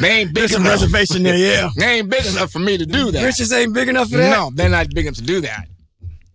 [0.00, 1.70] they ain't big There's some reservation there, yeah.
[1.76, 3.24] They ain't big enough for me to do that.
[3.24, 4.30] Riches ain't big enough for that.
[4.30, 5.68] No, they're not big enough to do that.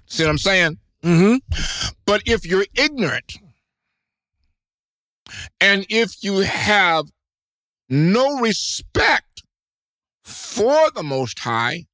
[0.05, 0.77] See what I'm saying?
[1.03, 1.93] Mm-hmm.
[2.05, 3.39] But if you're ignorant
[5.59, 7.05] and if you have
[7.89, 9.43] no respect
[10.23, 11.85] for the Most High,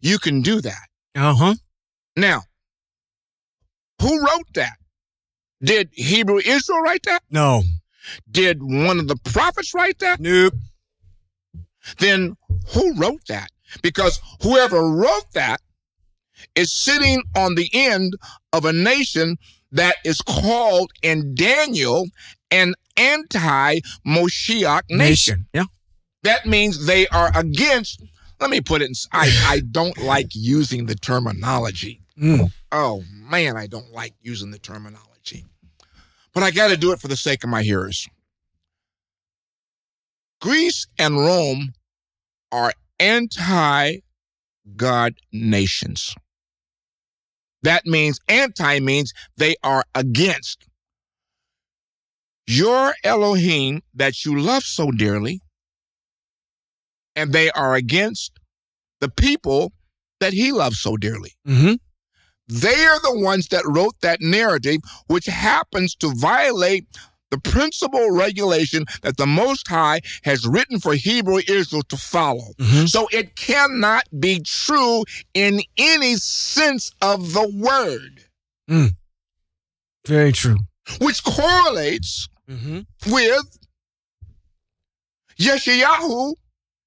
[0.00, 0.88] you can do that.
[1.14, 1.54] Uh-huh.
[2.16, 2.42] Now,
[4.00, 4.76] who wrote that?
[5.62, 7.22] Did Hebrew Israel write that?
[7.30, 7.62] No.
[8.30, 10.20] Did one of the prophets write that?
[10.20, 10.54] Nope.
[11.98, 12.36] Then
[12.74, 13.50] who wrote that?
[13.82, 15.60] Because whoever wrote that
[16.54, 18.14] is sitting on the end
[18.52, 19.36] of a nation
[19.72, 22.06] that is called in Daniel
[22.50, 25.46] an anti Moshiach nation.
[25.52, 25.64] Yeah.
[26.22, 28.02] That means they are against,
[28.40, 32.02] let me put it, in, I, I don't like using the terminology.
[32.20, 32.52] Mm.
[32.72, 35.46] Oh man, I don't like using the terminology.
[36.34, 38.08] But I got to do it for the sake of my hearers.
[40.40, 41.72] Greece and Rome
[42.52, 43.98] are anti
[44.76, 46.14] God nations.
[47.62, 50.66] That means anti means they are against
[52.46, 55.40] your Elohim that you love so dearly,
[57.14, 58.32] and they are against
[59.00, 59.72] the people
[60.20, 61.32] that he loves so dearly.
[61.46, 61.74] Mm-hmm.
[62.48, 66.86] They are the ones that wrote that narrative, which happens to violate
[67.30, 72.52] the principal regulation that the Most High has written for Hebrew Israel to follow.
[72.58, 72.86] Mm-hmm.
[72.86, 75.04] So it cannot be true
[75.34, 78.24] in any sense of the word,
[80.06, 80.58] Very true.
[81.00, 82.80] which correlates Mm-hmm.
[83.12, 83.58] with
[85.38, 86.34] Yeshayahu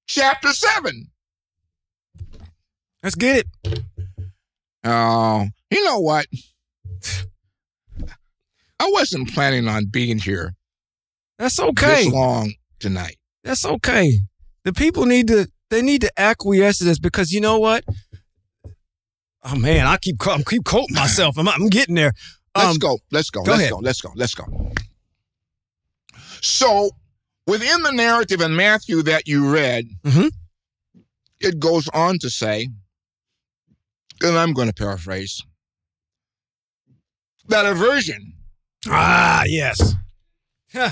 [0.06, 1.10] chapter 7.
[3.02, 3.82] Let's get it.
[4.84, 6.26] Oh, you know what?
[8.80, 10.54] I wasn't planning on being here
[11.38, 12.04] That's okay.
[12.04, 13.16] this long tonight.
[13.42, 14.20] That's okay.
[14.64, 17.84] The people need to they need to acquiesce to this because you know what?
[19.42, 21.36] Oh man, I keep I'm keep quoting myself.
[21.38, 22.12] I'm, I'm getting there.
[22.56, 22.98] Let's Um, go.
[23.10, 23.42] Let's go.
[23.42, 23.72] go let's ahead.
[23.72, 23.78] go.
[23.78, 24.12] Let's go.
[24.14, 24.72] Let's go.
[26.40, 26.90] So,
[27.46, 30.30] within the narrative in Matthew that you read, Mhm.
[31.40, 32.68] it goes on to say,
[34.22, 35.42] and I'm going to paraphrase,
[37.48, 38.33] that a virgin
[38.88, 39.94] Ah, yes.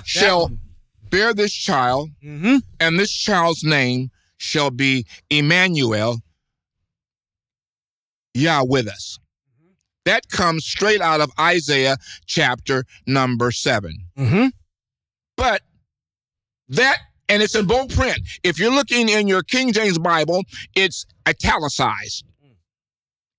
[0.05, 0.51] shall
[1.11, 2.57] bear this child, Mm-hmm.
[2.81, 6.21] and this child's name shall be Emmanuel,
[8.35, 9.19] Yah with us.
[10.05, 14.07] That comes straight out of Isaiah chapter number seven.
[14.19, 14.47] Mm-hmm.
[15.37, 15.63] But
[16.71, 18.19] that, and it's in bold print.
[18.43, 20.43] If you're looking in your King James Bible,
[20.75, 22.25] it's italicized.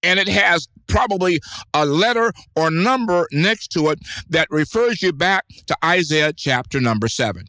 [0.04, 1.40] And it has probably
[1.74, 4.00] a letter or number next to it
[4.30, 7.46] that refers you back to Isaiah chapter number seven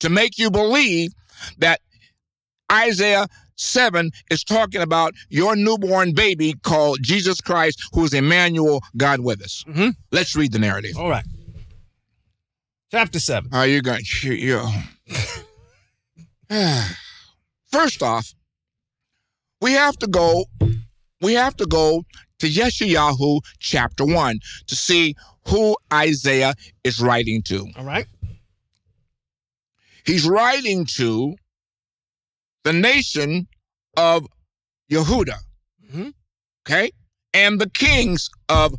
[0.00, 1.12] to make you believe
[1.58, 1.80] that
[2.70, 9.42] Isaiah 7 is talking about your newborn baby called Jesus Christ, who's Emmanuel, God with
[9.42, 9.64] us.
[9.68, 9.94] Mhm.
[10.10, 10.96] Let's read the narrative.
[10.98, 11.24] All right.
[12.90, 13.52] Chapter seven.
[13.52, 14.04] Are you going?
[14.22, 14.66] You.
[17.72, 18.34] First off,
[19.60, 20.44] we have to go.
[21.24, 22.04] We have to go
[22.40, 25.14] to Yeshayahu chapter one to see
[25.48, 26.52] who Isaiah
[26.84, 27.66] is writing to.
[27.76, 28.06] All right.
[30.04, 31.34] He's writing to
[32.62, 33.48] the nation
[33.96, 34.26] of
[34.92, 35.38] Yehuda.
[35.90, 36.12] Mhm.
[36.66, 36.90] Okay,
[37.32, 38.74] and the kings of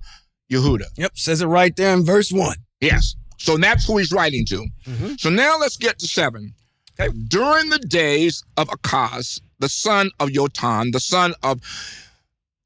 [0.51, 0.85] Yehuda.
[0.97, 1.17] Yep.
[1.17, 2.57] Says it right there in verse one.
[2.79, 3.15] Yes.
[3.39, 4.67] So that's who he's writing to.
[4.85, 5.19] Mhm.
[5.19, 6.53] So now let's get to seven.
[6.99, 7.11] Okay.
[7.27, 11.59] During the days of Akaz, the son of Yotam, the son of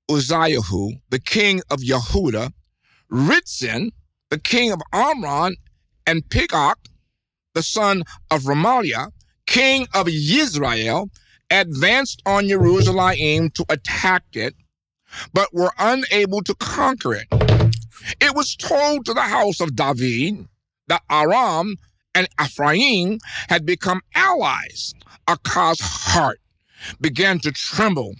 [0.09, 2.51] Uzziahu, the king of Yehuda,
[3.11, 3.91] Ritzin,
[4.29, 5.53] the king of Amron,
[6.05, 6.75] and Pigok,
[7.53, 9.11] the son of Ramaliah,
[9.45, 11.09] king of Israel,
[11.51, 14.55] advanced on Jerusalem to attack it,
[15.33, 17.27] but were unable to conquer it.
[18.21, 20.47] It was told to the house of David
[20.87, 21.75] that Aram
[22.15, 24.93] and Ephraim had become allies.
[25.27, 26.39] Akaz's heart
[26.99, 28.15] began to tremble,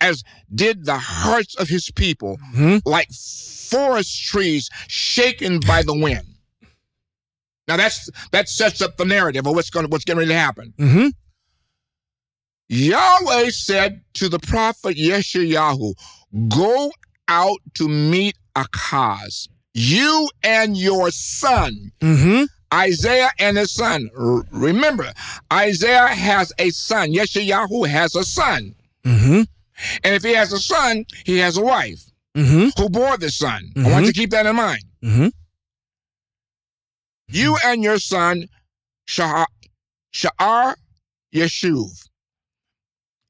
[0.00, 0.22] as
[0.54, 2.82] did the hearts of his people, Mhm.
[2.84, 6.26] like forest trees shaken by the wind.
[7.68, 10.74] Now that's that sets up the narrative of what's going what's getting ready to happen.
[10.78, 11.08] Mm-hmm.
[12.68, 15.94] Yahweh said to the prophet Yeshayahu,
[16.48, 16.92] Go
[17.28, 21.90] out to meet Akaz, you and your son.
[22.00, 22.44] Mm-hmm.
[22.72, 24.08] Isaiah and his son.
[24.16, 25.12] R- remember,
[25.52, 27.10] Isaiah has a son.
[27.12, 28.74] Yeshayahu has a son.
[29.04, 29.42] Mm-hmm.
[30.04, 32.04] And if he has a son, he has a wife
[32.36, 32.80] Mm-hmm.
[32.80, 33.72] who bore the son.
[33.76, 34.84] I want you to keep that in mind.
[35.02, 35.28] Mm-hmm.
[37.28, 38.46] You and your son,
[39.06, 39.46] Shah-
[40.14, 40.74] Sha'ar
[41.34, 42.08] Yeshuv,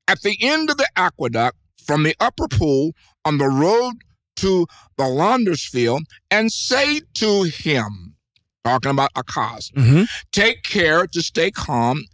[0.08, 2.92] at the end of the aqueduct from the upper pool
[3.24, 3.94] on the road
[4.36, 8.16] to the launder's field, and say to him,
[8.64, 10.02] talking about Akaz, Mm-hmm.
[10.32, 12.04] take care to stay calm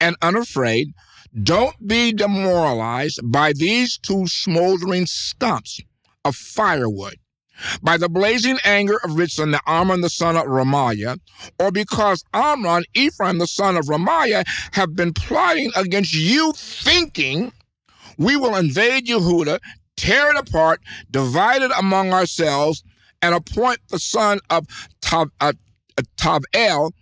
[0.00, 0.88] and unafraid.
[1.42, 5.80] Don't be demoralized by these two smoldering stumps
[6.24, 7.16] of firewood,
[7.82, 11.18] by the blazing anger of Ritzon, the Amram, the son of Ramaliah,
[11.58, 17.52] or because Amram, Ephraim, the son of Ramaliah, have been plotting against you, thinking
[18.16, 19.58] we will invade Yehuda,
[19.96, 20.80] tear it apart,
[21.10, 22.84] divide it among ourselves,
[23.22, 24.66] and appoint the son of
[25.00, 25.52] Tav, uh,
[26.16, 26.92] Tavel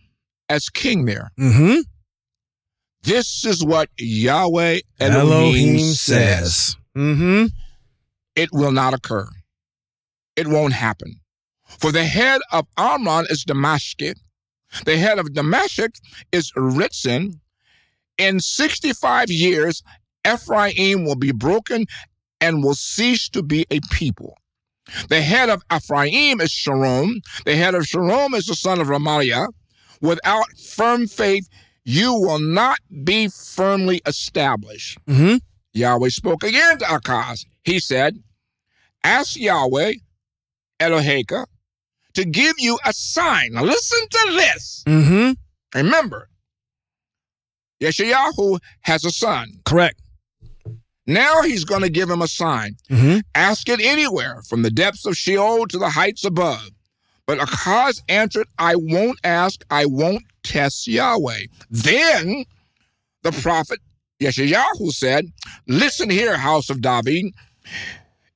[0.48, 1.32] as king there.
[1.38, 1.80] Mm-hmm.
[3.02, 6.76] This is what Yahweh Elohim, says.
[6.96, 7.46] Mm-hmm.
[8.36, 9.28] It will not occur.
[10.36, 11.20] It won't happen.
[11.66, 14.14] For the head of Amram is Damascus.
[14.84, 16.00] The head of Damascus
[16.30, 17.40] is Ritzin.
[18.18, 19.82] In 65 years,
[20.26, 21.86] Ephraim will be broken
[22.40, 24.36] and will cease to be a people.
[25.08, 27.20] The head of Ephraim is Shomron.
[27.44, 29.48] The head of Shomron is the son of Ramaliah.
[30.00, 31.48] Without firm faith,
[31.84, 34.98] you will not be firmly established.
[35.06, 35.36] Mm-hmm.
[35.72, 37.46] Yahweh spoke again to Akaz.
[37.64, 38.18] He said,
[39.04, 39.94] Ask Yahweh,
[40.78, 41.46] Eloheka,
[42.14, 43.52] to give you a sign.
[43.52, 44.84] Now listen to this.
[44.86, 45.78] Mm-hmm.
[45.78, 46.28] Remember,
[47.80, 49.60] Yeshayahu has a son.
[49.64, 50.00] Correct.
[51.06, 52.76] Now he's going to give him a sign.
[52.88, 53.18] Mm-hmm.
[53.34, 56.70] Ask it anywhere, from the depths of Sheol to the heights above.
[57.26, 61.46] But Akaz answered, I won't ask, I won't test Yahweh.
[61.70, 62.44] Then
[63.22, 63.80] the prophet
[64.20, 65.26] Yeshayahu said,
[65.66, 67.32] Listen here, house of David.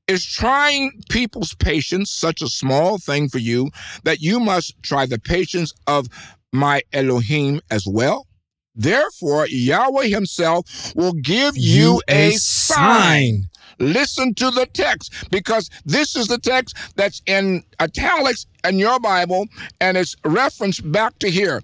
[0.07, 3.71] Is trying people's patience such a small thing for you
[4.05, 6.07] that you must try the patience of
[6.53, 8.29] my Elohim as well?
[8.77, 13.49] Therefore, Yahweh himself will give you, a, sign.
[13.79, 19.47] Listen to the text because this is the text that's in italics in your Bible
[19.81, 21.63] and it's referenced back to here.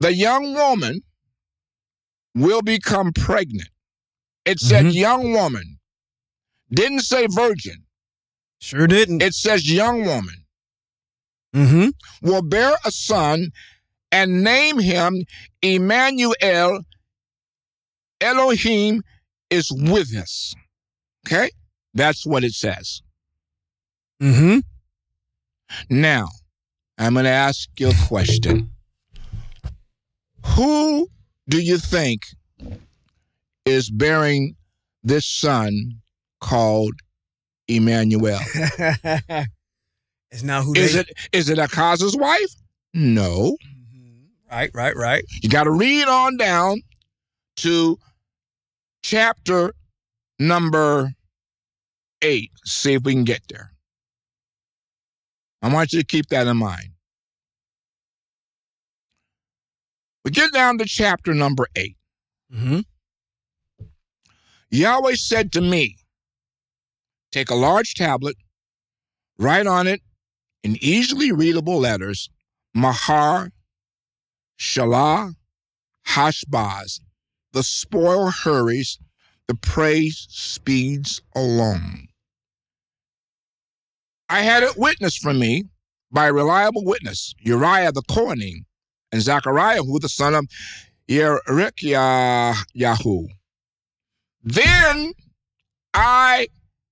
[0.00, 1.02] The young woman
[2.34, 3.68] will become pregnant.
[4.44, 4.94] It said Mhm.
[4.94, 5.78] young woman.
[6.70, 7.84] Didn't say virgin.
[8.58, 9.22] Sure didn't.
[9.22, 10.44] It says young woman
[11.54, 11.88] mm-hmm.
[12.22, 13.50] will bear a son
[14.10, 15.24] and name him
[15.62, 16.84] Emmanuel.
[18.20, 19.02] Elohim
[19.50, 20.54] is with us.
[21.26, 21.50] Okay?
[21.92, 23.02] That's what it says.
[24.22, 24.60] Mm-hmm.
[25.90, 26.28] Now,
[26.98, 28.70] I'm going to ask you a question.
[30.44, 31.08] Who
[31.48, 32.22] do you think
[33.64, 34.56] is bearing
[35.02, 36.00] this son
[36.40, 36.92] called
[37.68, 38.38] Emmanuel?
[40.30, 42.54] it's not who Is they- it is it Akaz's wife?
[42.92, 43.56] No.
[43.66, 44.26] Mhm.
[44.50, 45.24] Right, right, right.
[45.42, 46.82] You got to read on down
[47.56, 47.98] to
[49.02, 49.72] chapter
[50.38, 51.12] number
[52.22, 52.50] eight.
[52.64, 53.72] See if we can get there.
[55.62, 56.90] I want you to keep that in mind.
[60.24, 61.96] We get down to chapter number eight.
[62.52, 62.80] Mm-hmm.
[64.70, 65.96] Yahweh said to me,
[67.30, 68.36] Take a large tablet,
[69.38, 70.00] write on it
[70.62, 72.30] in easily readable letters,
[72.74, 73.50] Mahar,
[74.58, 75.34] Shalah,
[76.08, 77.00] Hashbaz.
[77.52, 78.98] The spoil hurries,
[79.46, 82.08] the praise speeds along.
[84.28, 85.64] I had it witnessed from me
[86.10, 88.64] by a reliable witness, Uriah the Kohanim,
[89.14, 90.48] and Zechariah, who the son of
[91.08, 93.28] Yerikiyahu.
[94.42, 95.12] Then
[95.94, 96.48] I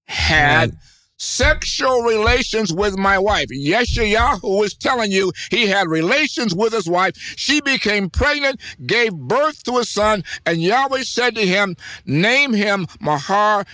[0.07, 0.77] had
[1.19, 3.49] sexual relations with my wife.
[3.49, 7.17] Yeshayahu is telling you he had relations with his wife.
[7.17, 11.75] She became pregnant, gave birth to a son, and Yahweh said to him,
[12.07, 13.65] Name him Mahar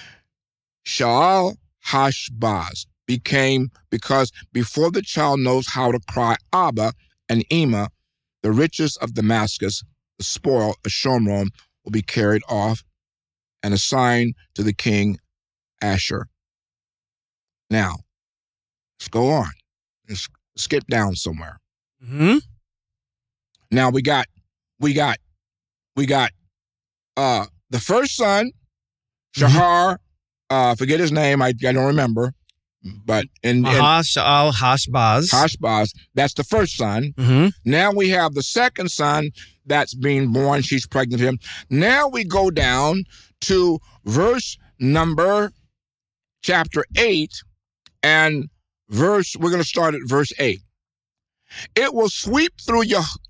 [0.86, 2.86] Shaal Hashbaz.
[3.06, 6.94] Became because before the child knows how to cry Abba
[7.28, 7.90] and Ema,
[8.48, 9.82] the riches of Damascus,
[10.16, 11.48] the spoil of Shomron,
[11.84, 12.82] will be carried off
[13.62, 15.18] and assigned to the king
[15.82, 16.28] Asher.
[17.68, 17.96] Now,
[18.98, 19.50] let's go on.
[20.08, 21.58] Let's skip down somewhere.
[22.02, 22.38] Mm-hmm.
[23.70, 24.24] Now we got,
[24.80, 25.18] we got,
[25.94, 26.30] we got
[27.18, 28.52] uh the first son,
[29.36, 30.00] Shahar,
[30.48, 32.32] uh, forget his name, I, I don't remember,
[32.82, 35.30] but in, in Mahash al Hashbaz.
[35.30, 37.12] Hashbaz, that's the first son.
[37.16, 37.48] mm-hmm.
[37.64, 39.30] Now we have the second son
[39.66, 40.62] that's being born.
[40.62, 41.38] She's pregnant him.
[41.68, 43.04] Now we go down
[43.42, 45.52] to verse number
[46.42, 47.30] chapter 8
[48.02, 48.48] and
[48.88, 50.60] verse, we're going to start at verse 8.
[51.74, 52.84] It will sweep through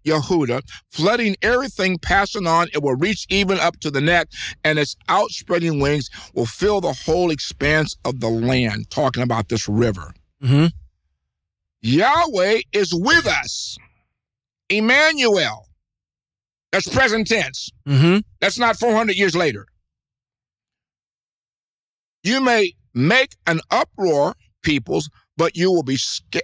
[0.05, 2.69] Yehuda, flooding everything passing on.
[2.73, 4.29] It will reach even up to the neck,
[4.65, 8.91] and its outspreading wings will fill the whole expanse of the land.
[8.91, 10.13] Talking about this river.
[10.43, 10.67] Mm-hmm.
[11.83, 13.79] Yahweh is with us.
[14.69, 15.67] Emmanuel.
[16.73, 17.71] That's present tense.
[17.87, 18.19] Mm-hmm.
[18.41, 19.67] That's not 400 years later.
[22.23, 25.97] You may make an uproar, peoples, but you will be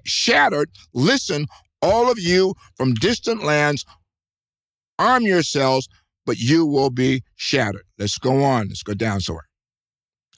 [0.05, 0.70] shattered.
[0.95, 1.47] Listen,
[1.85, 3.85] all of you from distant lands,
[4.99, 5.87] arm yourselves,
[6.24, 7.85] but you will be shattered.
[7.99, 8.68] Let's go on.
[8.68, 9.45] Let's go down somewhere.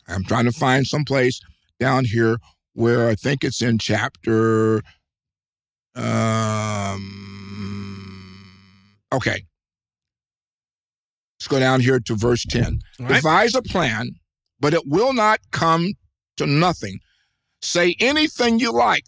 [0.08, 1.40] I'm trying to find some place
[1.78, 2.38] down here
[2.74, 4.82] where I think it's in chapter.
[5.94, 7.06] Um,
[9.12, 9.44] okay.
[11.38, 12.80] Let's go down here to verse 10.
[12.98, 13.14] Right.
[13.14, 14.16] Devise a plan,
[14.58, 15.92] but it will not come
[16.38, 16.98] to nothing.
[17.62, 19.04] Say anything you like,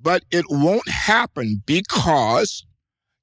[0.00, 2.64] but it won't happen because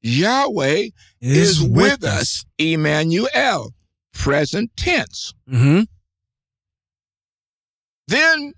[0.02, 2.46] Yahweh is, is with, us.
[2.58, 3.74] Emmanuel,
[4.14, 5.34] present tense.
[5.50, 5.84] Mm-hmm.
[8.08, 8.54] Then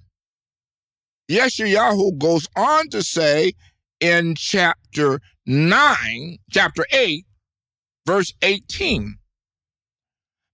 [1.30, 3.54] Yeshayahu goes on to say
[4.00, 7.26] in chapter 9, chapter 8,
[8.06, 9.16] verse 18.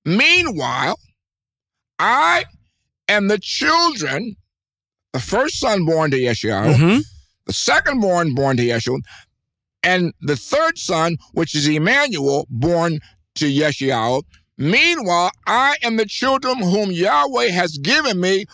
[0.05, 0.99] Meanwhile,
[1.97, 2.45] I
[3.07, 4.36] and the children,
[5.13, 6.99] the first son born to Yeshayahu, mm-hmm
[7.45, 8.99] the second born born to Yeshua,
[9.83, 12.99] and the third son, which is Emmanuel, born
[13.35, 14.23] to Yeshayahu.
[14.57, 18.45] Meanwhile, I and the children whom Yahweh has given me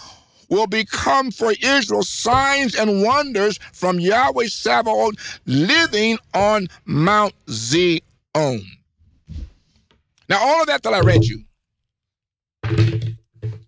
[0.50, 8.02] will become for Israel signs and wonders from Yahweh Sabaoth living on Mount Zion.
[10.28, 11.44] Now, all of that that I read you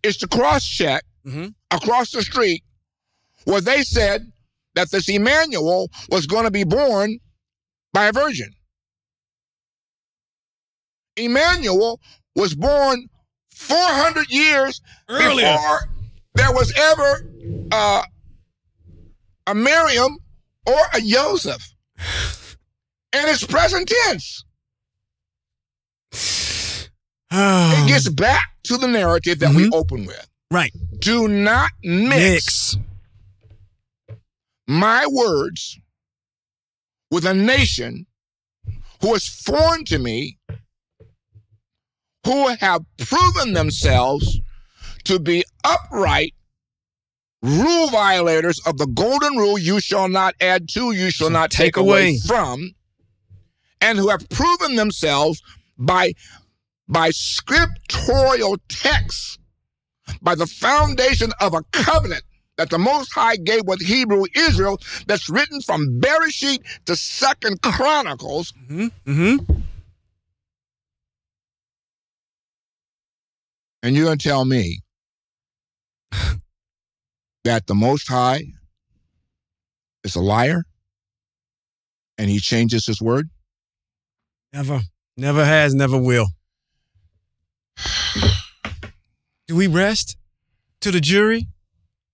[0.04, 1.48] is to cross check mm-hmm.
[1.72, 2.64] across the street
[3.46, 4.33] where they said
[4.76, 7.20] that this Emmanuel was going to be born
[7.94, 8.54] by a virgin.
[11.16, 12.00] Emmanuel
[12.36, 13.08] was born
[13.52, 15.54] 400 years Earlier.
[15.54, 15.80] before
[16.36, 17.30] there was ever
[17.72, 18.04] uh,
[19.48, 20.18] a Miriam
[20.66, 21.76] or a Joseph.
[23.16, 24.44] And it's present tense.
[26.12, 29.58] it gets back to the narrative that mm-hmm.
[29.58, 30.28] we open with.
[30.50, 30.72] Right.
[31.00, 32.78] Do not mix, mix
[34.68, 35.80] my words
[37.12, 38.06] with a nation
[39.02, 40.38] who is foreign to me,
[42.26, 44.40] who have proven themselves
[45.04, 46.34] to be upright
[47.42, 51.74] rule violators of the golden rule you shall not add to, you shall not take,
[51.74, 52.12] take away.
[52.12, 52.72] away from,
[53.82, 55.42] and who have proven themselves
[55.78, 56.14] by
[56.88, 59.38] by scriptorial texts,
[60.22, 62.24] by the foundation of a covenant
[62.58, 68.54] that the Most High gave with Hebrew Israel that's written from Bereshit to Second Chronicles.
[68.70, 69.12] Mm-hmm.
[69.12, 69.62] Mm-hmm.
[73.82, 74.82] And you're going to tell me
[77.44, 78.44] that the Most High
[80.04, 80.64] is a liar
[82.18, 83.30] and he changes his word?
[84.54, 84.82] Never.
[85.18, 86.28] Never has, never will.
[89.48, 90.16] Do we rest
[90.82, 91.48] to the jury?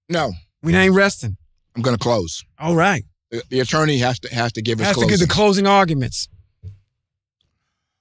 [0.09, 0.33] No.
[0.63, 1.37] We ain't resting.
[1.75, 2.43] I'm going to close.
[2.59, 3.03] All right.
[3.31, 5.09] The, the, attorney has to has to give his has closing.
[5.09, 6.27] to give the closing arguments.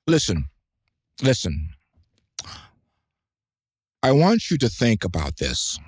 [0.07, 0.47] Listen,
[1.23, 1.69] listen.
[4.03, 5.79] I want you to think about this.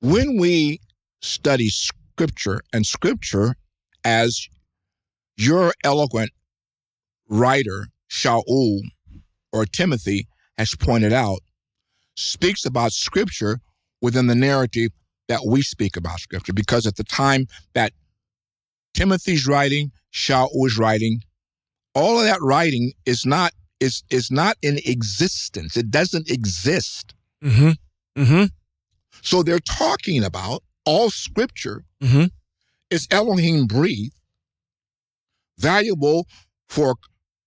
[0.00, 0.80] When we
[1.22, 3.54] study scripture and scripture,
[4.02, 4.48] as
[5.36, 6.30] your eloquent
[7.28, 8.80] writer, Shaul
[9.52, 10.26] or Timothy,
[10.58, 11.40] has pointed out,
[12.14, 13.60] speaks about scripture
[14.00, 14.90] within the narrative
[15.28, 16.52] that we speak about scripture.
[16.52, 17.92] Because at the time that
[18.94, 21.20] Timothy's writing, Shaul was writing,
[21.94, 25.76] all of that writing is not is is not in existence.
[25.76, 27.14] It doesn't exist.
[27.42, 27.70] Mm-hmm.
[28.20, 28.44] Mm-hmm.
[29.22, 32.26] So they're talking about all scripture mm-hmm.
[32.90, 34.14] is Elohim breathed,
[35.58, 36.26] valuable
[36.68, 36.96] for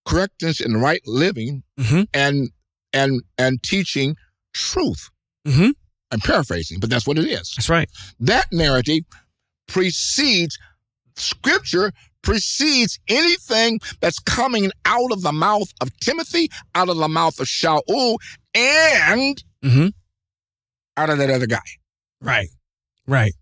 [0.06, 2.03] correctness and right living, mm-hmm.
[2.14, 2.49] and
[2.94, 4.15] and and teaching
[4.57, 5.09] truth.
[5.47, 5.69] Mm-hmm.
[6.11, 7.53] I'm paraphrasing, but that's what it is.
[7.55, 7.89] That's right.
[8.19, 9.03] That narrative
[9.67, 10.57] precedes
[11.15, 17.39] scripture precedes anything that's coming out of the mouth of Timothy, out of the mouth
[17.39, 18.17] of Shaul,
[18.53, 19.88] and mm-hmm.
[20.97, 21.59] out of that other guy.
[22.21, 22.49] Right.
[23.07, 23.34] Right.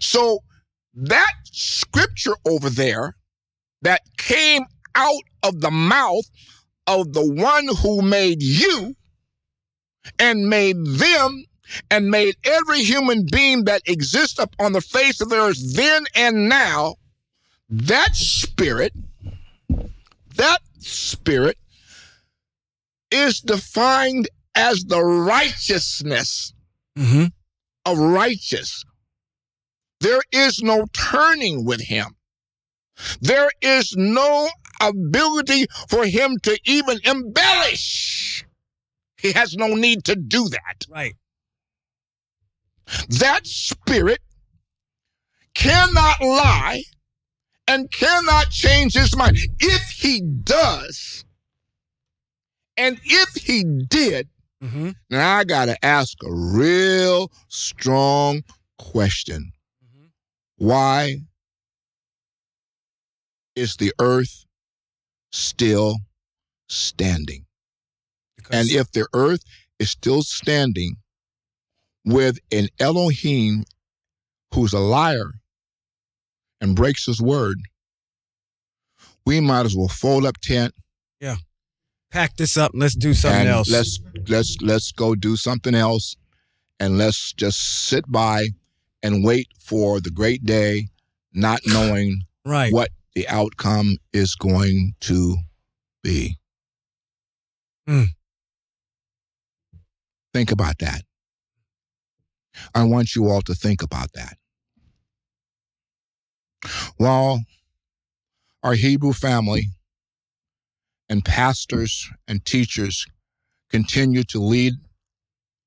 [0.00, 0.38] So
[0.94, 3.16] that scripture over there
[3.82, 6.24] that came out of the mouth
[6.86, 8.94] of the one who made you
[10.18, 11.44] and made them
[11.90, 16.48] and made every human being that exists upon the face of the earth then and
[16.48, 16.96] now,
[17.68, 18.92] that spirit,
[20.36, 21.56] that spirit
[23.10, 26.52] is defined as the righteousness
[26.98, 27.24] Mm-hmm.
[27.86, 28.84] of righteous.
[30.00, 32.16] There is no turning with him.
[33.22, 38.44] There is no ability for him to even embellish.
[39.22, 40.84] He has no need to do that.
[40.90, 41.14] Right.
[43.08, 44.20] That spirit
[45.54, 46.82] cannot lie
[47.68, 49.38] and cannot change his mind.
[49.60, 51.24] If he does,
[52.76, 54.28] and if he did,
[54.62, 54.90] Mm-hmm.
[55.10, 58.44] now I got to ask a real strong
[58.78, 59.50] question.
[59.84, 60.10] Mhm.
[60.56, 61.16] Why
[63.56, 64.44] is the earth
[65.32, 65.96] still
[66.68, 67.46] standing?
[68.50, 69.42] And if the earth
[69.78, 70.96] is still standing
[72.04, 73.64] with an Elohim
[74.54, 75.30] who's a liar
[76.60, 77.58] and breaks his word,
[79.24, 80.74] we might as well fold up tent
[81.20, 81.36] Yeah.
[82.10, 83.70] pack this up and let's do something and else.
[83.70, 86.16] let's let's let's go do something else
[86.80, 87.58] and let's just
[87.88, 88.48] sit by
[89.02, 90.88] and wait for the great day
[91.32, 92.72] not knowing right.
[92.72, 95.36] what the outcome is going to
[96.02, 96.36] be.
[97.86, 98.04] Hmm.
[100.32, 101.02] Think about that.
[102.74, 104.36] I want you all to think about that.
[106.96, 107.40] While
[108.62, 109.68] our Hebrew family
[111.08, 113.06] and pastors and teachers
[113.70, 114.74] continue to lead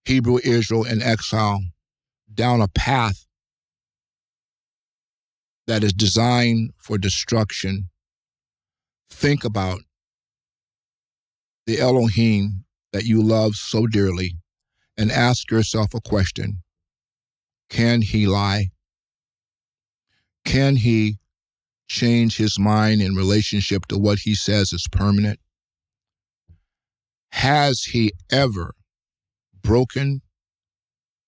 [0.06, 1.62] Hebrew Israel in exile
[2.34, 3.26] down a path
[5.68, 7.90] that is designed for destruction,
[9.10, 9.82] think about
[11.66, 14.38] the Elohim that you love so dearly
[14.98, 16.62] and ask yourself a question
[17.70, 18.70] Can he lie?
[20.44, 21.18] Can he
[21.88, 25.40] change his mind in relationship to what he says is permanent?
[27.32, 28.74] Has he ever
[29.62, 30.22] broken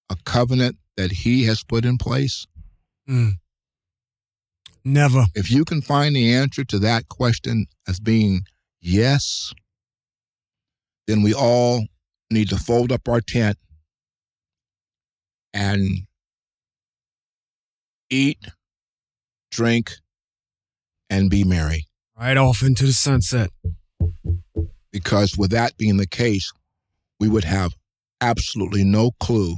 [0.09, 2.45] a covenant that he has put in place?
[3.09, 3.33] Mm.
[4.85, 5.25] Never.
[5.35, 8.43] If you can find the answer to that question as being
[8.79, 9.53] yes,
[11.07, 11.87] then we all
[12.29, 13.57] need to fold up our tent
[15.53, 16.07] and
[18.09, 18.39] eat,
[19.51, 19.93] drink,
[21.09, 21.87] and be merry.
[22.19, 23.49] Right off into the sunset.
[24.91, 26.51] Because with that being the case,
[27.19, 27.73] we would have
[28.19, 29.55] absolutely no clue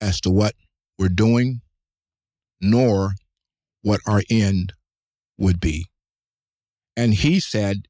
[0.00, 0.54] as to what
[0.98, 1.60] we're doing,
[2.60, 3.12] nor
[3.82, 4.72] what our end
[5.36, 5.86] would be.
[6.96, 7.86] And he said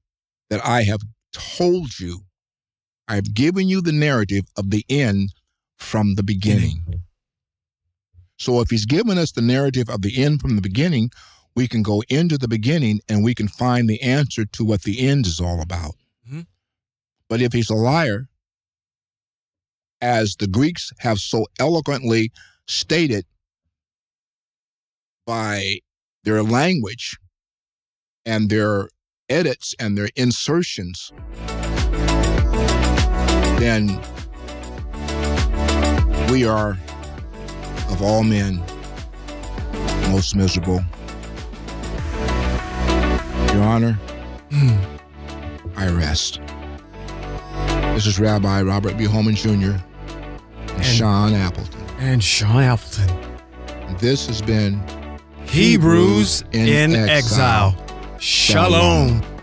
[0.50, 1.00] that I have
[1.32, 2.20] told you,
[3.08, 5.32] I have given you the narrative of the end
[5.76, 7.02] from the beginning.
[8.36, 11.10] So if he's given us the narrative of the end from the beginning,
[11.56, 15.08] we can go into the beginning and we can find the answer to what the
[15.08, 15.96] end is all about.
[16.28, 16.46] Mhm.
[17.28, 18.28] But if he's a liar,
[20.00, 22.30] as the Greeks have so eloquently
[22.68, 23.24] stated
[25.26, 25.80] by
[26.22, 27.16] their language
[28.24, 28.90] and their
[29.28, 31.10] edits and their insertions,
[33.58, 34.00] then
[36.30, 36.76] we are,
[37.90, 38.62] of all men,
[40.10, 40.80] most miserable.
[43.52, 43.98] Your Honor.
[45.76, 46.40] I rest.
[47.94, 49.04] This is Rabbi Robert B.
[49.04, 49.48] Holman Jr.
[49.50, 49.80] and,
[50.70, 51.80] And- Sean Appleton.
[51.98, 53.10] And Sean Appleton.
[53.88, 54.80] And this has been
[55.46, 57.74] Hebrews in, in exile.
[57.76, 58.18] exile.
[58.20, 59.20] Shalom.
[59.20, 59.37] Shalom.